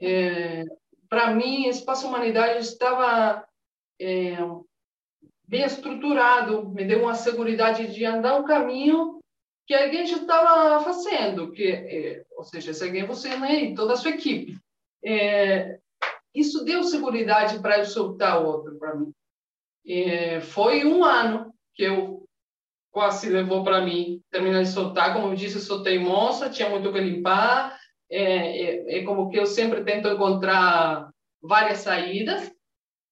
É, 0.00 0.64
para 1.12 1.34
mim, 1.34 1.68
Espaço 1.68 2.08
Humanidade 2.08 2.60
estava 2.60 3.46
é, 4.00 4.38
bem 5.46 5.62
estruturado, 5.62 6.70
me 6.70 6.86
deu 6.86 7.02
uma 7.02 7.14
segurança 7.14 7.86
de 7.86 8.02
andar 8.02 8.40
um 8.40 8.44
caminho 8.44 9.20
que 9.66 9.74
alguém 9.74 10.06
já 10.06 10.16
estava 10.16 10.82
fazendo, 10.82 11.52
que, 11.52 11.70
é, 11.70 12.24
ou 12.30 12.42
seja, 12.42 12.72
se 12.72 12.82
alguém 12.82 13.04
você 13.04 13.36
né, 13.36 13.62
e 13.62 13.74
toda 13.74 13.92
a 13.92 13.96
sua 13.96 14.12
equipe. 14.12 14.58
É, 15.04 15.78
isso 16.34 16.64
deu 16.64 16.82
segurança 16.82 17.60
para 17.60 17.80
eu 17.80 17.84
soltar 17.84 18.42
outro 18.42 18.78
para 18.78 18.94
mim. 18.94 19.12
É, 19.86 20.40
foi 20.40 20.86
um 20.86 21.04
ano 21.04 21.52
que 21.74 21.82
eu 21.82 22.26
quase 22.90 23.28
levou 23.28 23.62
para 23.62 23.82
mim 23.82 24.22
terminar 24.30 24.62
de 24.62 24.70
soltar. 24.70 25.12
Como 25.12 25.26
eu 25.26 25.34
disse, 25.34 25.56
eu 25.56 25.60
sou 25.60 25.82
tinha 26.48 26.70
muito 26.70 26.90
que 26.90 26.98
limpar. 26.98 27.78
É, 28.12 28.62
é, 28.62 28.98
é 28.98 29.04
como 29.04 29.30
que 29.30 29.38
eu 29.38 29.46
sempre 29.46 29.82
tento 29.82 30.06
encontrar 30.06 31.10
várias 31.40 31.78
saídas, 31.78 32.52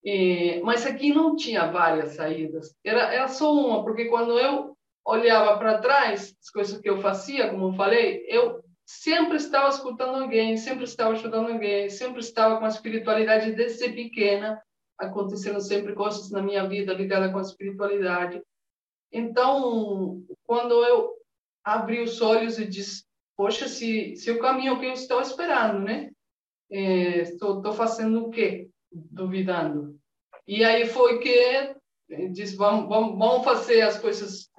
é, 0.04 0.61
mas 0.61 0.85
aqui 0.85 1.12
não 1.12 1.37
tinha 1.37 1.71
várias 1.71 2.11
saídas. 2.11 2.76
Era, 2.85 3.12
era 3.12 3.28
só 3.28 3.52
uma, 3.52 3.83
porque 3.83 4.07
quando 4.07 4.38
eu 4.38 4.76
olhava 5.04 5.59
para 5.59 5.78
trás, 5.78 6.37
as 6.38 6.50
coisas 6.50 6.78
que 6.78 6.88
eu 6.88 7.00
fazia, 7.00 7.49
como 7.49 7.69
eu 7.69 7.73
falei, 7.73 8.25
eu 8.28 8.62
sempre 8.85 9.37
estava 9.37 9.69
escutando 9.69 10.23
alguém, 10.23 10.57
sempre 10.57 10.85
estava 10.85 11.12
ajudando 11.12 11.50
alguém, 11.50 11.88
sempre 11.88 12.21
estava 12.21 12.59
com 12.59 12.64
a 12.64 12.69
espiritualidade 12.69 13.52
desde 13.52 13.90
pequena, 13.90 14.61
acontecendo 14.99 15.61
sempre 15.61 15.95
coisas 15.95 16.30
na 16.30 16.42
minha 16.42 16.66
vida 16.69 16.92
ligadas 16.92 17.33
com 17.33 17.38
a 17.38 17.42
espiritualidade. 17.42 18.42
Então, 19.12 20.23
quando 20.45 20.85
eu 20.85 21.14
abri 21.64 22.00
os 22.00 22.21
olhos 22.21 22.59
e 22.59 22.66
disse, 22.66 23.04
poxa, 23.40 23.66
se, 23.68 24.14
se 24.16 24.30
o 24.30 24.38
caminho 24.38 24.78
que 24.78 24.85
eu 24.85 24.92
estou 24.92 25.18
esperando, 25.23 25.78
né? 25.78 26.11
É, 26.70 27.23
estou, 27.23 27.56
estou 27.56 27.73
fazendo 27.73 28.26
o 28.26 28.30
quê? 28.30 28.68
Duvidando. 28.92 29.99
E 30.47 30.62
aí 30.62 30.85
foi 30.85 31.20
que 31.20 31.75
disse, 32.32 32.54
vamos, 32.54 32.87
vamos, 32.87 33.18
vamos 33.18 33.42
fazer 33.42 33.80
as 33.80 33.99
coisas 33.99 34.50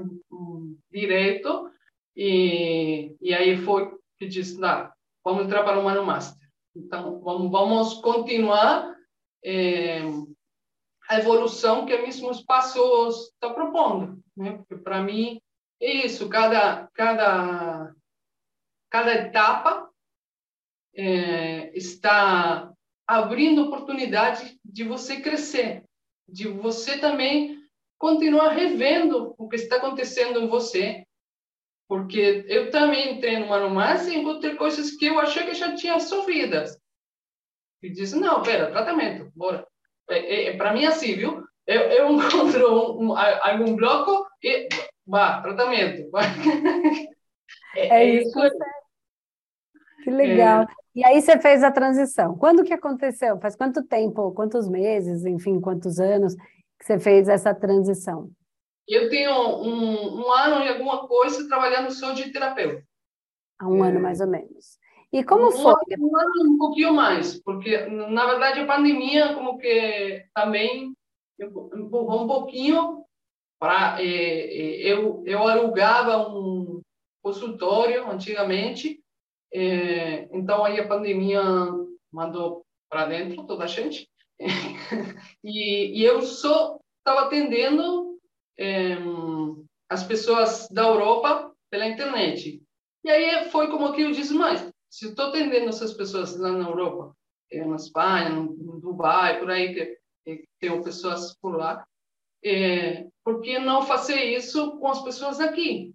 direito, 0.91 1.69
e, 2.15 3.15
e 3.21 3.35
aí 3.35 3.55
foi 3.55 3.95
que 4.17 4.27
disse, 4.27 4.59
não, 4.59 4.91
vamos 5.23 5.45
entrar 5.45 5.63
para 5.63 5.79
o 5.79 5.83
Mano 5.83 6.03
Master. 6.03 6.49
Então, 6.75 7.19
vamos, 7.19 7.51
vamos 7.51 7.93
continuar 8.01 8.95
é, 9.45 10.01
a 11.07 11.19
evolução 11.19 11.85
que 11.85 11.93
a 11.93 12.01
Mismos 12.01 12.41
Passos 12.41 13.27
está 13.27 13.53
propondo. 13.53 14.23
Né? 14.35 14.57
Porque, 14.57 14.75
para 14.83 15.03
mim, 15.03 15.39
é 15.79 16.07
isso, 16.07 16.27
cada, 16.27 16.89
cada, 16.95 17.93
cada 18.91 19.13
etapa 19.13 19.89
é, 20.93 21.75
está 21.75 22.71
abrindo 23.07 23.63
oportunidade 23.63 24.59
de 24.63 24.83
você 24.83 25.21
crescer, 25.21 25.83
de 26.27 26.47
você 26.49 26.99
também 26.99 27.57
continuar 27.97 28.49
revendo 28.49 29.33
o 29.37 29.47
que 29.47 29.55
está 29.55 29.77
acontecendo 29.77 30.39
em 30.39 30.47
você, 30.47 31.05
porque 31.87 32.45
eu 32.47 32.69
também 32.69 33.15
entrei 33.15 33.39
no 33.39 33.69
Massa 33.69 34.09
e 34.09 34.17
encontrei 34.17 34.55
coisas 34.55 34.91
que 34.91 35.05
eu 35.05 35.19
achei 35.19 35.45
que 35.45 35.53
já 35.53 35.75
tinha 35.75 35.99
sofridas. 35.99 36.77
E 37.81 37.89
disse, 37.89 38.15
não, 38.15 38.43
pera, 38.43 38.71
tratamento, 38.71 39.31
bora. 39.35 39.67
É, 40.09 40.17
é, 40.17 40.47
é 40.47 40.57
para 40.57 40.73
mim 40.73 40.85
assim, 40.85 41.15
viu? 41.15 41.43
Eu, 41.65 41.81
eu 41.81 42.11
encontro 42.11 42.99
um, 42.99 43.11
um, 43.11 43.17
algum 43.17 43.75
bloco 43.75 44.25
e, 44.43 44.67
vá, 45.05 45.41
tratamento. 45.41 46.09
é, 47.75 47.87
é, 47.87 48.05
isso. 48.21 48.31
Que 48.33 48.80
legal. 50.09 50.67
E 50.95 51.05
aí 51.05 51.21
você 51.21 51.39
fez 51.39 51.63
a 51.63 51.71
transição. 51.71 52.37
Quando 52.37 52.63
que 52.63 52.73
aconteceu? 52.73 53.39
Faz 53.39 53.55
quanto 53.55 53.83
tempo, 53.83 54.31
quantos 54.31 54.67
meses, 54.67 55.25
enfim, 55.25 55.59
quantos 55.59 55.99
anos 55.99 56.35
que 56.79 56.85
você 56.85 56.99
fez 56.99 57.29
essa 57.29 57.53
transição? 57.53 58.29
Eu 58.87 59.09
tenho 59.09 59.31
um, 59.31 60.21
um 60.21 60.31
ano 60.31 60.65
e 60.65 60.69
alguma 60.69 61.07
coisa 61.07 61.47
trabalhando 61.47 61.91
só 61.91 62.11
de 62.11 62.31
terapeuta. 62.31 62.83
Há 63.59 63.67
um 63.67 63.85
é. 63.85 63.89
ano 63.89 64.01
mais 64.01 64.19
ou 64.19 64.27
menos. 64.27 64.79
E 65.13 65.23
como 65.23 65.47
um, 65.47 65.51
foi? 65.51 65.73
Um 65.99 66.17
ano, 66.17 66.53
um 66.53 66.57
pouquinho 66.57 66.93
mais, 66.93 67.39
porque 67.41 67.85
na 67.85 68.25
verdade 68.25 68.61
a 68.61 68.65
pandemia 68.65 69.33
como 69.33 69.57
que 69.57 70.25
também 70.33 70.93
empurrou 71.39 72.23
um 72.23 72.27
pouquinho 72.27 73.03
para 73.59 74.01
é, 74.01 74.05
é, 74.05 74.93
eu 74.93 75.21
eu 75.25 75.47
alugava 75.47 76.29
um 76.29 76.81
consultório 77.21 78.09
antigamente 78.09 79.01
é, 79.53 80.29
então, 80.31 80.63
aí 80.63 80.79
a 80.79 80.87
pandemia 80.87 81.41
mandou 82.11 82.65
para 82.89 83.05
dentro 83.05 83.45
toda 83.45 83.65
a 83.65 83.67
gente. 83.67 84.09
e, 85.43 85.99
e, 85.99 86.03
eu 86.03 86.21
só 86.21 86.79
estava 86.99 87.27
atendendo 87.27 88.19
é, 88.57 88.97
as 89.89 90.03
pessoas 90.03 90.67
da 90.69 90.83
Europa 90.83 91.53
pela 91.69 91.87
internet. 91.87 92.61
E 93.03 93.09
aí 93.09 93.49
foi 93.49 93.69
como 93.69 93.93
que 93.93 94.01
eu 94.01 94.11
disse, 94.11 94.33
mas 94.33 94.71
se 94.89 95.09
estou 95.09 95.27
atendendo 95.27 95.69
essas 95.69 95.93
pessoas 95.93 96.37
lá 96.37 96.51
na 96.51 96.67
Europa, 96.67 97.15
é, 97.51 97.65
na 97.65 97.75
Espanha, 97.75 98.29
no, 98.29 98.79
Dubai, 98.79 99.39
por 99.39 99.49
aí, 99.49 99.73
que, 99.73 99.97
que 100.25 100.47
tem 100.59 100.83
pessoas 100.83 101.35
por 101.39 101.55
lá, 101.55 101.85
é, 102.43 103.07
por 103.23 103.41
que 103.41 103.59
não 103.59 103.83
fazer 103.83 104.23
isso 104.23 104.77
com 104.79 104.87
as 104.87 105.01
pessoas 105.03 105.39
aqui? 105.39 105.93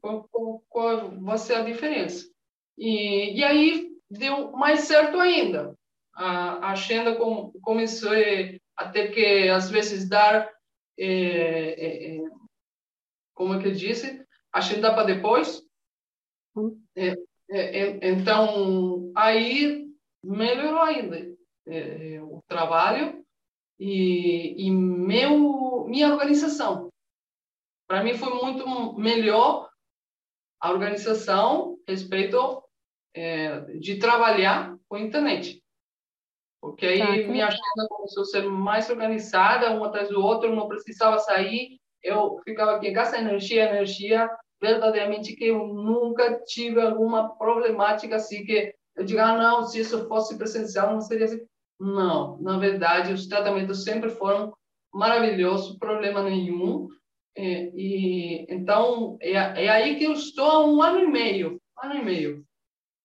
Qual, 0.00 0.28
qual, 0.30 0.64
qual 0.68 1.20
vai 1.20 1.38
ser 1.38 1.54
a 1.54 1.64
diferença? 1.64 2.33
E, 2.76 3.38
e 3.38 3.44
aí 3.44 3.90
deu 4.10 4.52
mais 4.52 4.80
certo 4.80 5.18
ainda. 5.18 5.74
A, 6.14 6.68
a 6.68 6.70
agenda 6.72 7.14
com, 7.16 7.52
começou 7.62 8.12
a 8.76 8.88
ter 8.88 9.08
que, 9.12 9.48
às 9.48 9.70
vezes, 9.70 10.08
dar, 10.08 10.50
é, 10.98 12.16
é, 12.16 12.18
como 13.34 13.54
é 13.54 13.62
que 13.62 13.68
eu 13.68 13.72
disse, 13.72 14.24
agenda 14.52 14.94
para 14.94 15.04
depois. 15.04 15.62
É, 16.96 17.14
então, 18.08 19.12
aí 19.14 19.86
melhorou 20.24 20.80
ainda 20.80 21.34
o 22.22 22.42
trabalho 22.46 23.24
e, 23.78 24.66
e 24.66 24.70
meu, 24.70 25.84
minha 25.88 26.12
organização. 26.12 26.90
Para 27.86 28.02
mim 28.02 28.14
foi 28.14 28.32
muito 28.34 28.94
melhor 28.98 29.68
a 30.64 30.70
organização 30.70 31.76
respeito 31.86 32.62
é, 33.14 33.60
de 33.78 33.98
trabalhar 33.98 34.74
com 34.88 34.96
a 34.96 35.00
internet. 35.00 35.62
Porque 36.58 36.86
aí 36.86 36.98
tá, 36.98 37.30
minha 37.30 37.48
agenda 37.48 37.86
começou 37.86 38.22
a 38.22 38.26
ser 38.26 38.44
mais 38.44 38.88
organizada, 38.88 39.72
um 39.72 39.84
atrás 39.84 40.08
do 40.08 40.18
outro, 40.18 40.56
não 40.56 40.66
precisava 40.66 41.18
sair, 41.18 41.78
eu 42.02 42.40
ficava 42.44 42.76
aqui, 42.76 42.90
gasta 42.92 43.18
energia, 43.18 43.68
energia, 43.68 44.26
verdadeiramente 44.58 45.36
que 45.36 45.48
eu 45.48 45.66
nunca 45.66 46.40
tive 46.46 46.80
alguma 46.80 47.36
problemática 47.36 48.16
assim 48.16 48.42
que 48.46 48.74
eu 48.96 49.04
diga, 49.04 49.26
ah, 49.26 49.36
não, 49.36 49.64
se 49.64 49.80
isso 49.80 50.08
fosse 50.08 50.38
presencial 50.38 50.90
não 50.90 51.00
seria 51.02 51.26
assim. 51.26 51.44
Não, 51.78 52.40
na 52.40 52.56
verdade, 52.56 53.12
os 53.12 53.26
tratamentos 53.26 53.84
sempre 53.84 54.08
foram 54.08 54.50
maravilhosos, 54.94 55.76
problema 55.76 56.22
nenhum. 56.22 56.88
É, 57.36 57.70
e 57.74 58.46
então 58.48 59.18
é, 59.20 59.32
é 59.32 59.68
aí 59.68 59.96
que 59.96 60.04
eu 60.04 60.12
estou 60.12 60.44
há 60.44 60.66
um 60.66 60.80
ano 60.80 61.00
e 61.00 61.06
meio, 61.08 61.60
um 61.76 61.86
ano 61.86 62.00
e 62.00 62.04
meio. 62.04 62.44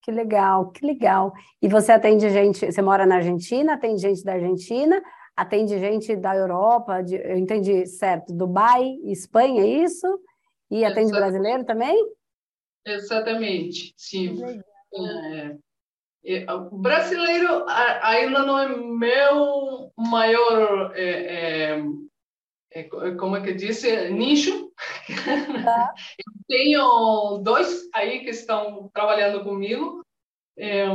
Que 0.02 0.10
legal, 0.10 0.70
que 0.70 0.86
legal. 0.86 1.32
E 1.60 1.68
você 1.68 1.92
atende 1.92 2.30
gente, 2.30 2.72
você 2.72 2.80
mora 2.80 3.04
na 3.04 3.16
Argentina, 3.16 3.74
atende 3.74 4.00
gente 4.00 4.24
da 4.24 4.32
Argentina, 4.34 5.02
atende 5.36 5.78
gente 5.78 6.16
da 6.16 6.34
Europa, 6.34 7.02
de, 7.02 7.16
eu 7.16 7.36
entendi 7.36 7.84
certo, 7.86 8.32
Dubai, 8.32 8.96
Espanha, 9.04 9.62
é 9.62 9.66
isso? 9.66 10.06
E 10.70 10.84
atende 10.84 11.10
Exatamente. 11.10 11.32
brasileiro 11.32 11.64
também? 11.64 12.12
Exatamente, 12.86 13.92
sim. 13.96 14.40
É, 14.92 15.56
é, 16.24 16.52
o 16.52 16.78
brasileiro 16.78 17.64
ainda 18.02 18.42
não 18.42 18.58
é 18.58 18.68
meu 18.68 19.92
maior, 19.96 20.92
é, 20.94 21.72
é 21.74 21.82
como 23.18 23.36
é 23.36 23.42
que 23.42 23.52
disse, 23.52 24.10
nicho. 24.10 24.70
Tá. 25.64 25.92
Tenho 26.46 27.38
dois 27.42 27.88
aí 27.94 28.20
que 28.20 28.30
estão 28.30 28.90
trabalhando 28.92 29.42
comigo, 29.42 30.04
é, 30.56 30.86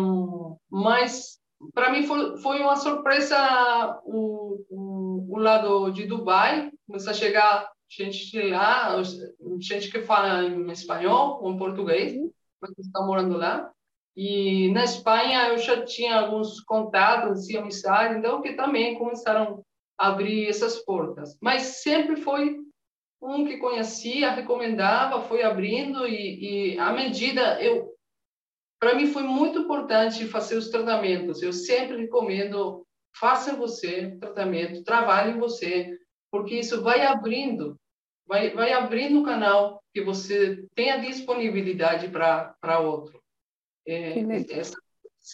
mas 0.69 1.39
para 1.73 1.91
mim 1.91 2.03
foi, 2.03 2.37
foi 2.37 2.59
uma 2.59 2.75
surpresa 2.75 3.99
o, 4.05 4.63
o, 4.69 5.35
o, 5.35 5.37
lado 5.39 5.91
de 5.91 6.05
Dubai. 6.05 6.71
Começou 6.87 7.11
a 7.11 7.13
chegar 7.15 7.71
gente 7.89 8.31
de 8.31 8.49
lá, 8.49 8.95
gente 9.59 9.91
que 9.91 10.01
fala 10.01 10.43
em 10.43 10.71
espanhol 10.71 11.41
ou 11.41 11.51
em 11.51 11.57
português, 11.57 12.13
mas 12.61 12.73
que 12.73 12.81
estão 12.81 13.05
morando 13.05 13.37
lá. 13.37 13.71
E 14.15 14.71
na 14.71 14.85
Espanha 14.85 15.49
eu 15.49 15.57
já 15.57 15.83
tinha 15.83 16.19
alguns 16.19 16.61
contatos 16.61 17.49
e 17.49 17.57
amizades, 17.57 18.17
então 18.17 18.41
que 18.41 18.53
também 18.53 18.97
começaram 18.97 19.64
abrir 19.97 20.47
essas 20.47 20.83
portas. 20.83 21.37
Mas 21.41 21.81
sempre 21.81 22.17
foi 22.17 22.57
um 23.21 23.45
que 23.45 23.57
conhecia, 23.57 24.31
recomendava, 24.31 25.23
foi 25.23 25.43
abrindo 25.43 26.07
e, 26.07 26.73
e 26.73 26.79
à 26.79 26.91
medida 26.93 27.61
eu 27.61 27.93
para 28.79 28.93
mim 28.93 29.07
foi 29.07 29.23
muito 29.23 29.59
importante 29.59 30.27
fazer 30.27 30.57
os 30.57 30.69
tratamentos. 30.69 31.41
Eu 31.41 31.53
sempre 31.53 31.97
recomendo 31.97 32.85
faça 33.17 33.55
você 33.55 34.15
tratamento, 34.19 34.83
trabalhe 34.83 35.31
em 35.31 35.39
você, 35.39 35.97
porque 36.29 36.55
isso 36.59 36.81
vai 36.81 37.01
abrindo, 37.01 37.79
vai 38.27 38.51
vai 38.51 38.73
abrindo 38.73 39.21
o 39.21 39.25
canal 39.25 39.81
que 39.93 40.01
você 40.01 40.63
tenha 40.75 40.97
disponibilidade 40.97 42.09
para 42.09 42.53
para 42.61 42.79
outro. 42.79 43.19
É, 43.87 44.19
essa, 44.51 44.77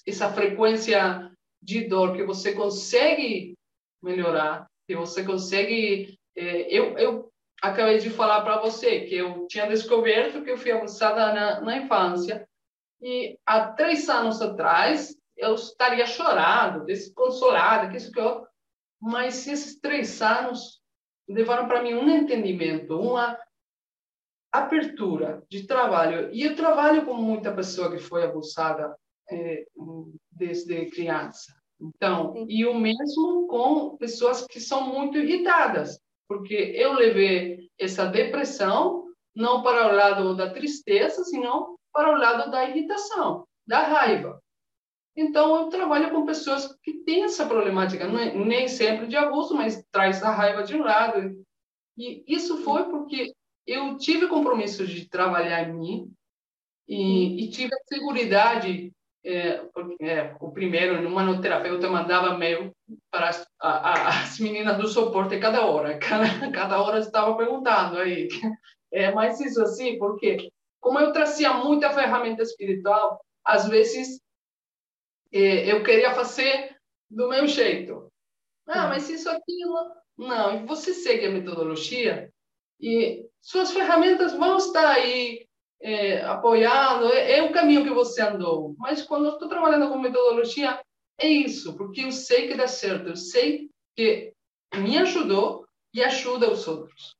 essa 0.05 0.31
frequência 0.31 1.31
de 1.61 1.87
dor 1.87 2.15
que 2.15 2.23
você 2.23 2.53
consegue 2.53 3.55
melhorar, 4.01 4.67
que 4.87 4.95
você 4.95 5.23
consegue 5.23 6.17
é, 6.35 6.61
eu, 6.73 6.97
eu 6.97 7.31
acabei 7.61 7.97
de 7.99 8.09
falar 8.09 8.41
para 8.41 8.59
você 8.59 9.01
que 9.01 9.15
eu 9.15 9.45
tinha 9.47 9.67
descoberto 9.67 10.43
que 10.43 10.49
eu 10.49 10.57
fui 10.57 10.71
abusada 10.71 11.33
na, 11.33 11.61
na 11.61 11.77
infância 11.77 12.47
e 13.01 13.37
há 13.45 13.71
três 13.73 14.09
anos 14.09 14.41
atrás 14.41 15.15
eu 15.37 15.55
estaria 15.55 16.05
chorando, 16.05 16.85
desconsolada, 16.85 17.89
que 17.89 17.97
isso 17.97 18.11
que 18.11 18.19
eu... 18.19 18.45
Mas 19.01 19.47
esses 19.47 19.79
três 19.79 20.21
anos 20.21 20.81
levaram 21.27 21.67
para 21.67 21.81
mim 21.81 21.95
um 21.95 22.07
entendimento, 22.07 22.99
uma 22.99 23.35
abertura 24.51 25.41
de 25.49 25.65
trabalho. 25.65 26.29
E 26.31 26.43
eu 26.43 26.55
trabalho 26.55 27.05
com 27.05 27.15
muita 27.15 27.53
pessoa 27.55 27.89
que 27.89 27.97
foi 27.97 28.23
abusada 28.23 28.95
é, 29.31 29.65
desde 30.29 30.91
criança. 30.91 31.60
Então, 31.81 32.33
Sim. 32.33 32.45
e 32.47 32.65
o 32.65 32.73
mesmo 32.73 33.47
com 33.47 33.97
pessoas 33.97 34.45
que 34.45 34.59
são 34.59 34.87
muito 34.87 35.17
irritadas 35.17 35.99
porque 36.31 36.53
eu 36.53 36.93
levei 36.93 37.69
essa 37.77 38.05
depressão 38.05 39.05
não 39.35 39.61
para 39.61 39.91
o 39.91 39.95
lado 39.97 40.33
da 40.33 40.49
tristeza, 40.49 41.25
senão 41.25 41.75
para 41.91 42.09
o 42.09 42.17
lado 42.17 42.49
da 42.49 42.69
irritação, 42.69 43.45
da 43.67 43.83
raiva. 43.83 44.41
Então, 45.13 45.53
eu 45.57 45.67
trabalho 45.67 46.09
com 46.09 46.25
pessoas 46.25 46.73
que 46.83 47.03
têm 47.03 47.25
essa 47.25 47.45
problemática, 47.45 48.05
é, 48.05 48.33
nem 48.33 48.69
sempre 48.69 49.07
de 49.07 49.17
abuso, 49.17 49.53
mas 49.53 49.85
traz 49.91 50.23
a 50.23 50.31
raiva 50.31 50.63
de 50.63 50.73
um 50.73 50.83
lado. 50.83 51.45
E 51.97 52.23
isso 52.25 52.63
foi 52.63 52.85
porque 52.85 53.33
eu 53.67 53.97
tive 53.97 54.29
compromisso 54.29 54.87
de 54.87 55.09
trabalhar 55.09 55.67
em 55.67 55.73
mim 55.73 56.13
e, 56.87 57.43
e 57.43 57.49
tive 57.49 57.75
a 57.75 57.93
segurança 57.93 58.89
é, 59.23 59.57
porque, 59.73 60.03
é, 60.03 60.35
o 60.39 60.51
primeiro, 60.51 61.01
no 61.01 61.09
manoterapeuta, 61.09 61.89
mandava 61.89 62.37
mail 62.37 62.71
para 63.11 63.29
as, 63.29 63.47
a, 63.59 64.21
as 64.21 64.39
meninas 64.39 64.77
do 64.77 64.87
suporte 64.87 65.39
cada 65.39 65.65
hora. 65.65 65.97
Cada, 65.99 66.51
cada 66.51 66.81
hora 66.81 66.99
estava 66.99 67.35
perguntando 67.35 67.97
aí. 67.97 68.27
É, 68.93 69.09
mas 69.13 69.39
isso 69.39 69.61
assim, 69.61 69.97
porque 69.97 70.49
como 70.81 70.99
eu 70.99 71.13
trazia 71.13 71.53
muita 71.53 71.93
ferramenta 71.93 72.41
espiritual, 72.41 73.23
às 73.45 73.69
vezes 73.69 74.19
é, 75.31 75.71
eu 75.71 75.81
queria 75.83 76.13
fazer 76.13 76.75
do 77.09 77.29
meu 77.29 77.47
jeito. 77.47 78.11
Ah, 78.67 78.87
mas 78.87 79.09
isso 79.09 79.29
aquilo. 79.29 79.95
Não, 80.17 80.65
você 80.65 80.93
segue 80.93 81.27
a 81.27 81.31
metodologia 81.31 82.29
e 82.79 83.25
suas 83.39 83.71
ferramentas 83.71 84.33
vão 84.33 84.57
estar 84.57 84.87
aí 84.89 85.40
é, 85.81 86.23
apoiando, 86.23 87.07
é, 87.07 87.39
é, 87.39 87.43
o 87.43 87.51
caminho 87.51 87.83
que 87.83 87.89
você 87.89 88.21
andou. 88.21 88.75
Mas 88.77 89.01
quando 89.01 89.25
eu 89.25 89.33
estou 89.33 89.49
trabalhando 89.49 89.89
com 89.89 89.97
metodologia, 89.97 90.79
é 91.19 91.27
isso, 91.27 91.75
porque 91.75 92.01
eu 92.01 92.11
sei 92.11 92.47
que 92.47 92.55
dá 92.55 92.67
certo, 92.67 93.09
eu 93.09 93.15
sei 93.15 93.69
que 93.95 94.33
me 94.75 94.97
ajudou 94.97 95.65
e 95.93 96.03
ajuda 96.03 96.51
os 96.51 96.67
outros. 96.67 97.15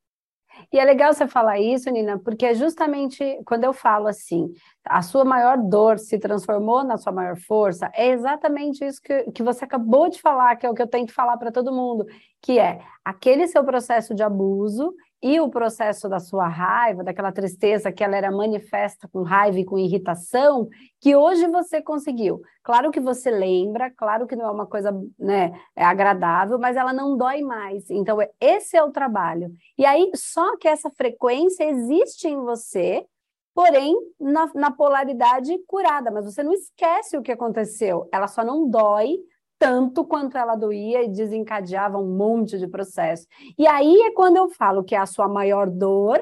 E 0.72 0.80
é 0.80 0.86
legal 0.86 1.14
você 1.14 1.28
falar 1.28 1.60
isso, 1.60 1.90
Nina, 1.90 2.20
porque 2.20 2.46
é 2.46 2.54
justamente 2.54 3.40
quando 3.46 3.64
eu 3.64 3.74
falo 3.74 4.08
assim, 4.08 4.54
a 4.86 5.02
sua 5.02 5.26
maior 5.26 5.58
dor 5.58 5.98
se 5.98 6.20
transformou 6.20 6.84
na 6.84 6.98
sua 6.98 7.12
maior 7.12 7.38
força, 7.38 7.90
é 7.96 8.10
exatamente 8.10 8.86
isso 8.86 9.02
que, 9.02 9.32
que 9.32 9.44
você 9.44 9.66
acabou 9.66 10.10
de 10.10 10.22
falar, 10.22 10.56
que 10.56 10.66
é 10.66 10.70
o 10.70 10.74
que 10.74 10.82
eu 10.82 10.88
tenho 10.88 11.08
que 11.08 11.14
falar 11.14 11.38
para 11.38 11.52
todo 11.52 11.74
mundo, 11.74 12.06
que 12.42 12.60
é 12.60 12.80
aquele 13.04 13.48
seu 13.48 13.64
processo 13.64 14.14
de 14.14 14.24
abuso 14.24 14.94
e 15.22 15.40
o 15.40 15.50
processo 15.50 16.10
da 16.10 16.20
sua 16.20 16.48
raiva, 16.48 17.04
daquela 17.04 17.32
tristeza 17.32 17.92
que 17.92 18.04
ela 18.04 18.16
era 18.16 18.32
manifesta 18.32 19.08
com 19.08 19.22
raiva 19.22 19.60
e 19.60 19.66
com 19.66 19.78
irritação, 19.78 20.68
que 21.00 21.16
hoje 21.16 21.48
você 21.48 21.82
conseguiu. 21.82 22.42
Claro 22.64 22.90
que 22.90 23.00
você 23.00 23.30
lembra, 23.30 23.92
claro 23.92 24.26
que 24.26 24.36
não 24.36 24.46
é 24.46 24.52
uma 24.52 24.66
coisa 24.66 24.92
né, 25.20 25.52
é 25.76 25.84
agradável, 25.84 26.58
mas 26.58 26.76
ela 26.76 26.92
não 26.92 27.16
dói 27.16 27.42
mais. 27.42 27.90
Então, 27.90 28.18
esse 28.40 28.76
é 28.76 28.84
o 28.84 28.92
trabalho. 28.92 29.52
E 29.78 29.86
aí, 29.86 30.10
só 30.16 30.58
que 30.58 30.68
essa 30.68 30.90
frequência 30.90 31.70
existe 31.70 32.28
em 32.28 32.38
você, 32.38 33.06
porém, 33.54 33.96
na, 34.20 34.50
na 34.56 34.72
polaridade 34.72 35.56
curada, 35.68 36.10
mas 36.10 36.26
você 36.26 36.42
não 36.42 36.54
esquece 36.54 37.16
o 37.16 37.22
que 37.22 37.32
aconteceu. 37.32 38.10
Ela 38.12 38.28
só 38.28 38.44
não 38.44 38.68
dói 38.68 39.18
tanto 39.62 40.04
quanto 40.04 40.40
ela 40.40 40.56
doía 40.56 41.04
e 41.04 41.08
desencadeava 41.08 42.00
um 42.00 42.18
monte 42.18 42.58
de 42.58 42.68
processo. 42.68 43.28
E 43.56 43.68
aí 43.68 43.96
é 44.02 44.12
quando 44.12 44.38
eu 44.38 44.50
falo 44.50 44.84
que 44.84 44.96
é 44.96 44.98
a 44.98 45.06
sua 45.06 45.28
maior 45.28 45.70
dor, 45.70 46.20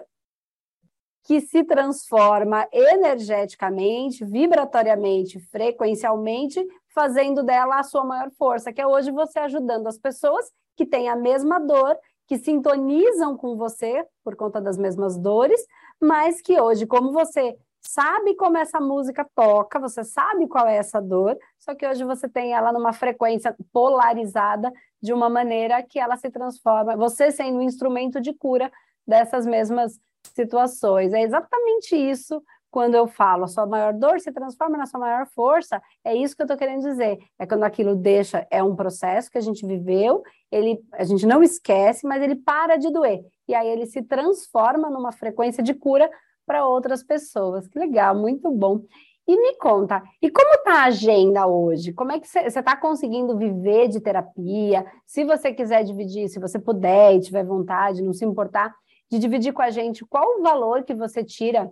que 1.24 1.40
se 1.40 1.64
transforma 1.64 2.68
energeticamente, 2.70 4.26
vibratoriamente, 4.26 5.40
frequencialmente, 5.52 6.62
fazendo 6.94 7.42
dela 7.42 7.80
a 7.80 7.84
sua 7.84 8.04
maior 8.04 8.30
força, 8.32 8.74
que 8.74 8.82
é 8.82 8.86
hoje 8.86 9.10
você 9.10 9.40
ajudando 9.40 9.88
as 9.88 9.98
pessoas 9.98 10.52
que 10.76 10.86
têm 10.86 11.08
a 11.08 11.16
mesma 11.16 11.60
dor, 11.60 11.98
que 12.28 12.38
sintonizam 12.38 13.38
com 13.38 13.56
você 13.56 14.06
por 14.22 14.36
conta 14.36 14.60
das 14.60 14.78
mesmas 14.78 15.18
dores, 15.18 15.66
mas 16.02 16.42
que 16.42 16.60
hoje, 16.60 16.86
como 16.86 17.14
você 17.14 17.56
sabe 17.82 18.36
como 18.36 18.58
essa 18.58 18.80
música 18.80 19.26
toca, 19.36 19.80
você 19.80 20.04
sabe 20.04 20.48
qual 20.48 20.68
é 20.68 20.78
essa 20.78 21.02
dor, 21.02 21.38
só 21.58 21.74
que 21.74 21.88
hoje 21.88 22.04
você 22.04 22.28
tem 22.28 22.54
ela 22.54 22.72
numa 22.72 22.94
frequência 22.94 23.56
polarizada 23.72 24.72
de 25.02 25.14
uma 25.14 25.30
maneira 25.30 25.82
que 25.84 26.00
ela 26.00 26.18
se 26.18 26.30
transforma, 26.30 26.96
você 26.96 27.32
sendo 27.32 27.60
um 27.60 27.62
instrumento 27.62 28.20
de 28.20 28.34
cura 28.34 28.72
dessas 29.08 29.46
mesmas 29.46 30.00
situações. 30.36 31.14
É 31.14 31.22
exatamente 31.22 31.96
isso 31.96 32.42
quando 32.72 32.94
eu 32.94 33.08
falo, 33.08 33.46
a 33.46 33.48
sua 33.48 33.66
maior 33.66 33.94
dor 33.94 34.20
se 34.20 34.32
transforma 34.32 34.78
na 34.78 34.86
sua 34.86 35.00
maior 35.00 35.26
força, 35.28 35.82
é 36.04 36.16
isso 36.16 36.36
que 36.36 36.42
eu 36.42 36.46
estou 36.46 36.58
querendo 36.58 36.84
dizer. 36.84 37.18
É 37.40 37.48
quando 37.48 37.64
aquilo 37.64 37.96
deixa, 37.96 38.46
é 38.52 38.62
um 38.62 38.76
processo 38.76 39.32
que 39.32 39.38
a 39.38 39.42
gente 39.42 39.66
viveu, 39.66 40.22
ele, 40.52 40.80
a 40.94 41.04
gente 41.04 41.26
não 41.26 41.42
esquece, 41.42 42.06
mas 42.06 42.22
ele 42.22 42.36
para 42.36 42.78
de 42.78 42.92
doer. 42.92 43.26
E 43.48 43.56
aí 43.56 43.68
ele 43.68 43.88
se 43.88 44.04
transforma 44.04 44.90
numa 44.90 45.12
frequência 45.12 45.64
de 45.64 45.74
cura 45.74 46.10
para 46.50 46.66
outras 46.66 47.04
pessoas. 47.04 47.68
Que 47.68 47.78
legal, 47.78 48.16
muito 48.16 48.50
bom. 48.50 48.82
E 49.28 49.38
me 49.40 49.56
conta, 49.58 50.02
e 50.20 50.32
como 50.32 50.56
está 50.56 50.74
a 50.74 50.86
agenda 50.86 51.46
hoje? 51.46 51.94
Como 51.94 52.12
é 52.12 52.20
que 52.20 52.28
você 52.28 52.40
está 52.40 52.76
conseguindo 52.76 53.38
viver 53.38 53.88
de 53.88 54.02
terapia? 54.02 54.84
Se 55.06 55.24
você 55.24 55.54
quiser 55.54 55.84
dividir, 55.84 56.28
se 56.28 56.40
você 56.40 56.58
puder 56.58 57.14
e 57.14 57.20
tiver 57.20 57.46
vontade, 57.46 58.02
não 58.02 58.12
se 58.12 58.26
importar, 58.26 58.74
de 59.12 59.20
dividir 59.20 59.54
com 59.54 59.62
a 59.62 59.70
gente 59.70 60.04
qual 60.04 60.40
o 60.40 60.42
valor 60.42 60.82
que 60.84 60.96
você 60.96 61.24
tira 61.24 61.72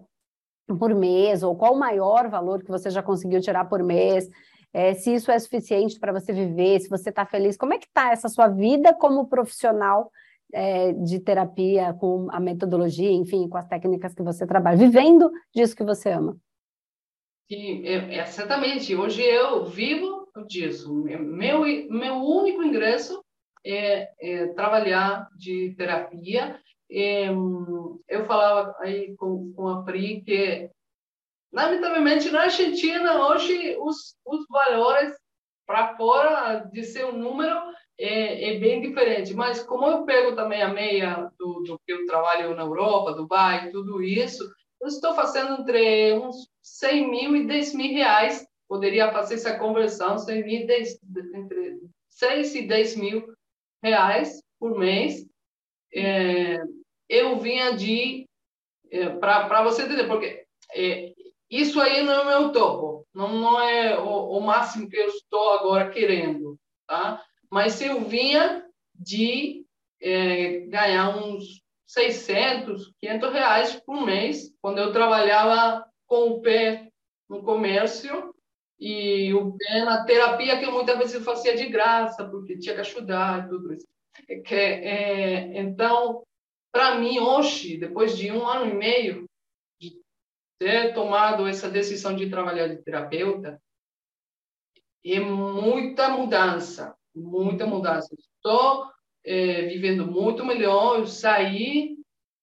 por 0.79 0.93
mês, 0.93 1.41
ou 1.41 1.55
qual 1.55 1.73
o 1.73 1.79
maior 1.79 2.29
valor 2.29 2.63
que 2.63 2.69
você 2.69 2.91
já 2.91 3.01
conseguiu 3.01 3.41
tirar 3.41 3.65
por 3.65 3.81
mês, 3.81 4.29
é, 4.71 4.93
se 4.93 5.15
isso 5.15 5.31
é 5.31 5.39
suficiente 5.39 5.99
para 5.99 6.11
você 6.11 6.31
viver, 6.31 6.79
se 6.79 6.89
você 6.89 7.09
está 7.09 7.25
feliz, 7.25 7.57
como 7.57 7.73
é 7.73 7.79
que 7.79 7.87
está 7.87 8.11
essa 8.11 8.29
sua 8.29 8.47
vida 8.47 8.93
como 8.93 9.25
profissional 9.25 10.11
é, 10.53 10.93
de 10.93 11.19
terapia, 11.19 11.93
com 11.93 12.27
a 12.31 12.39
metodologia, 12.39 13.11
enfim, 13.11 13.47
com 13.47 13.57
as 13.57 13.67
técnicas 13.67 14.13
que 14.13 14.23
você 14.23 14.45
trabalha, 14.45 14.77
vivendo 14.77 15.31
disso 15.53 15.75
que 15.75 15.83
você 15.83 16.11
ama. 16.11 16.37
Sim, 17.49 17.85
é, 17.85 18.19
exatamente. 18.19 18.95
Hoje 18.95 19.21
eu 19.21 19.65
vivo 19.65 20.27
disso. 20.47 20.93
Meu, 20.93 21.61
meu 21.89 22.15
único 22.15 22.61
ingresso 22.61 23.23
é, 23.65 24.09
é 24.19 24.47
trabalhar 24.47 25.27
de 25.37 25.73
terapia. 25.77 26.59
É, 26.89 27.29
eu 27.29 28.25
falava 28.25 28.75
aí 28.79 29.15
com, 29.15 29.51
com 29.53 29.67
a 29.67 29.83
Pri 29.83 30.21
que, 30.21 30.69
lamentavelmente, 31.51 32.29
na 32.31 32.43
Argentina, 32.43 33.27
hoje, 33.27 33.77
os, 33.79 34.15
os 34.25 34.45
valores 34.49 35.13
para 35.65 35.95
fora 35.97 36.59
de 36.71 36.83
ser 36.83 37.05
um 37.05 37.17
número 37.17 37.59
é, 37.97 38.49
é, 38.49 38.59
bem 38.59 38.81
diferente. 38.81 39.33
Mas 39.33 39.63
como 39.63 39.87
eu 39.87 40.05
pego 40.05 40.35
também 40.35 40.61
a 40.61 40.69
meia 40.69 41.31
do, 41.37 41.61
do 41.61 41.79
que 41.85 41.91
eu 41.91 42.05
trabalho 42.05 42.55
na 42.55 42.63
Europa, 42.63 43.13
Dubai, 43.13 43.69
tudo 43.71 44.01
isso, 44.01 44.43
eu 44.81 44.87
estou 44.87 45.13
fazendo 45.15 45.61
entre 45.61 46.13
uns 46.13 46.49
100 46.61 47.09
mil 47.09 47.35
e 47.35 47.47
10 47.47 47.73
mil 47.73 47.93
reais. 47.93 48.47
Poderia 48.67 49.11
fazer 49.11 49.35
essa 49.35 49.57
conversão, 49.57 50.17
100 50.17 50.43
mil, 50.43 50.67
10, 50.67 50.99
entre 51.33 51.79
6 52.09 52.55
e 52.55 52.67
10 52.67 52.95
mil 52.97 53.33
reais 53.81 54.41
por 54.59 54.77
mês. 54.77 55.25
É, 55.93 56.57
eu 57.09 57.39
vinha 57.39 57.75
de... 57.75 58.27
É, 58.91 59.09
Para 59.09 59.63
você 59.63 59.83
entender, 59.83 60.07
porque 60.07 60.45
é, 60.73 61.13
isso 61.49 61.79
aí 61.79 62.03
não 62.03 62.13
é 62.13 62.21
o 62.21 62.25
meu 62.25 62.51
topo, 62.51 63.07
não, 63.13 63.39
não 63.39 63.61
é 63.61 63.97
o, 63.97 64.37
o 64.37 64.39
máximo 64.41 64.89
que 64.89 64.97
eu 64.97 65.07
estou 65.07 65.53
agora 65.53 65.89
querendo, 65.89 66.57
tá? 66.85 67.23
Mas 67.51 67.81
eu 67.81 68.03
vinha 68.05 68.65
de 68.93 69.65
é, 70.01 70.59
ganhar 70.67 71.17
uns 71.17 71.61
600, 71.87 72.93
500 72.99 73.33
reais 73.33 73.75
por 73.75 74.05
mês, 74.05 74.53
quando 74.61 74.79
eu 74.79 74.91
trabalhava 74.91 75.85
com 76.05 76.31
o 76.31 76.41
pé 76.41 76.89
no 77.29 77.41
comércio 77.43 78.33
e 78.79 79.33
o 79.33 79.57
pé 79.57 79.83
na 79.83 80.03
terapia, 80.03 80.59
que 80.59 80.65
muitas 80.67 80.97
vezes 80.97 81.15
eu 81.15 81.21
fazia 81.21 81.55
de 81.55 81.67
graça, 81.67 82.27
porque 82.27 82.57
tinha 82.57 82.75
que 82.75 82.81
ajudar 82.81 83.45
e 83.45 83.49
tudo 83.49 83.73
isso. 83.73 83.87
É 84.27 84.39
que, 84.39 84.55
é, 84.55 85.59
então, 85.59 86.23
para 86.71 86.95
mim, 86.95 87.19
hoje, 87.19 87.77
depois 87.77 88.17
de 88.17 88.31
um 88.31 88.45
ano 88.45 88.71
e 88.71 88.73
meio 88.73 89.25
de 89.79 89.99
ter 90.59 90.93
tomado 90.93 91.47
essa 91.47 91.69
decisão 91.69 92.15
de 92.15 92.29
trabalhar 92.29 92.67
de 92.67 92.77
terapeuta, 92.83 93.61
é 95.05 95.19
muita 95.19 96.09
mudança 96.09 96.95
muita 97.17 97.65
mudança. 97.65 98.15
Estou 98.15 98.85
é, 99.25 99.63
vivendo 99.63 100.05
muito 100.07 100.45
melhor. 100.45 100.99
Eu 100.99 101.07
saí 101.07 101.97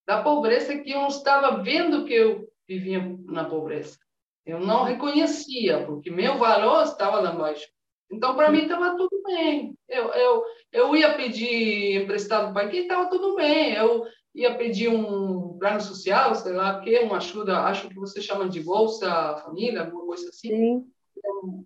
da 0.05 0.21
pobreza 0.21 0.77
que 0.77 0.91
eu 0.91 1.01
não 1.01 1.07
estava 1.07 1.61
vendo 1.63 2.05
que 2.05 2.13
eu 2.13 2.47
vivia 2.67 3.01
na 3.25 3.45
pobreza. 3.45 3.97
Eu 4.45 4.59
não 4.59 4.83
reconhecia, 4.83 5.83
porque 5.85 6.11
meu 6.11 6.37
valor 6.37 6.83
estava 6.83 7.19
lá 7.19 7.33
embaixo. 7.33 7.67
Então, 8.11 8.35
para 8.35 8.51
mim, 8.51 8.59
estava 8.59 8.95
tudo 8.95 9.21
bem. 9.23 9.75
Eu, 9.89 10.09
eu, 10.13 10.43
eu 10.71 10.95
ia 10.95 11.15
pedir 11.15 12.03
emprestado 12.03 12.53
para 12.53 12.67
quem 12.67 12.83
estava 12.83 13.09
tudo 13.09 13.35
bem. 13.35 13.73
Eu 13.73 14.05
ia 14.35 14.55
pedir 14.55 14.89
um 14.89 15.57
plano 15.57 15.81
social, 15.81 16.35
sei 16.35 16.53
lá, 16.53 16.79
que 16.81 16.99
uma 16.99 17.17
ajuda, 17.17 17.61
acho 17.61 17.89
que 17.89 17.95
você 17.95 18.21
chama 18.21 18.47
de 18.47 18.61
bolsa 18.61 19.37
família, 19.37 19.81
alguma 19.81 20.05
coisa 20.05 20.29
assim. 20.29 20.49
Sim. 20.49 21.65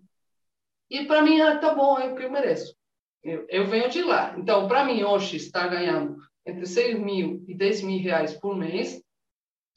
E 0.88 1.04
para 1.04 1.22
mim, 1.22 1.40
ah, 1.40 1.58
tá 1.58 1.74
bom, 1.74 1.98
é 1.98 2.10
o 2.10 2.16
que 2.16 2.24
eu 2.24 2.30
mereço. 2.30 2.74
Eu, 3.22 3.46
eu 3.48 3.66
venho 3.66 3.90
de 3.90 4.02
lá. 4.02 4.34
Então, 4.38 4.66
para 4.66 4.84
mim, 4.84 5.02
hoje, 5.02 5.36
estar 5.36 5.68
ganhando 5.68 6.16
entre 6.46 6.66
6 6.66 6.98
mil 6.98 7.44
e 7.46 7.54
10 7.54 7.82
mil 7.82 8.02
reais 8.02 8.34
por 8.34 8.56
mês 8.56 9.02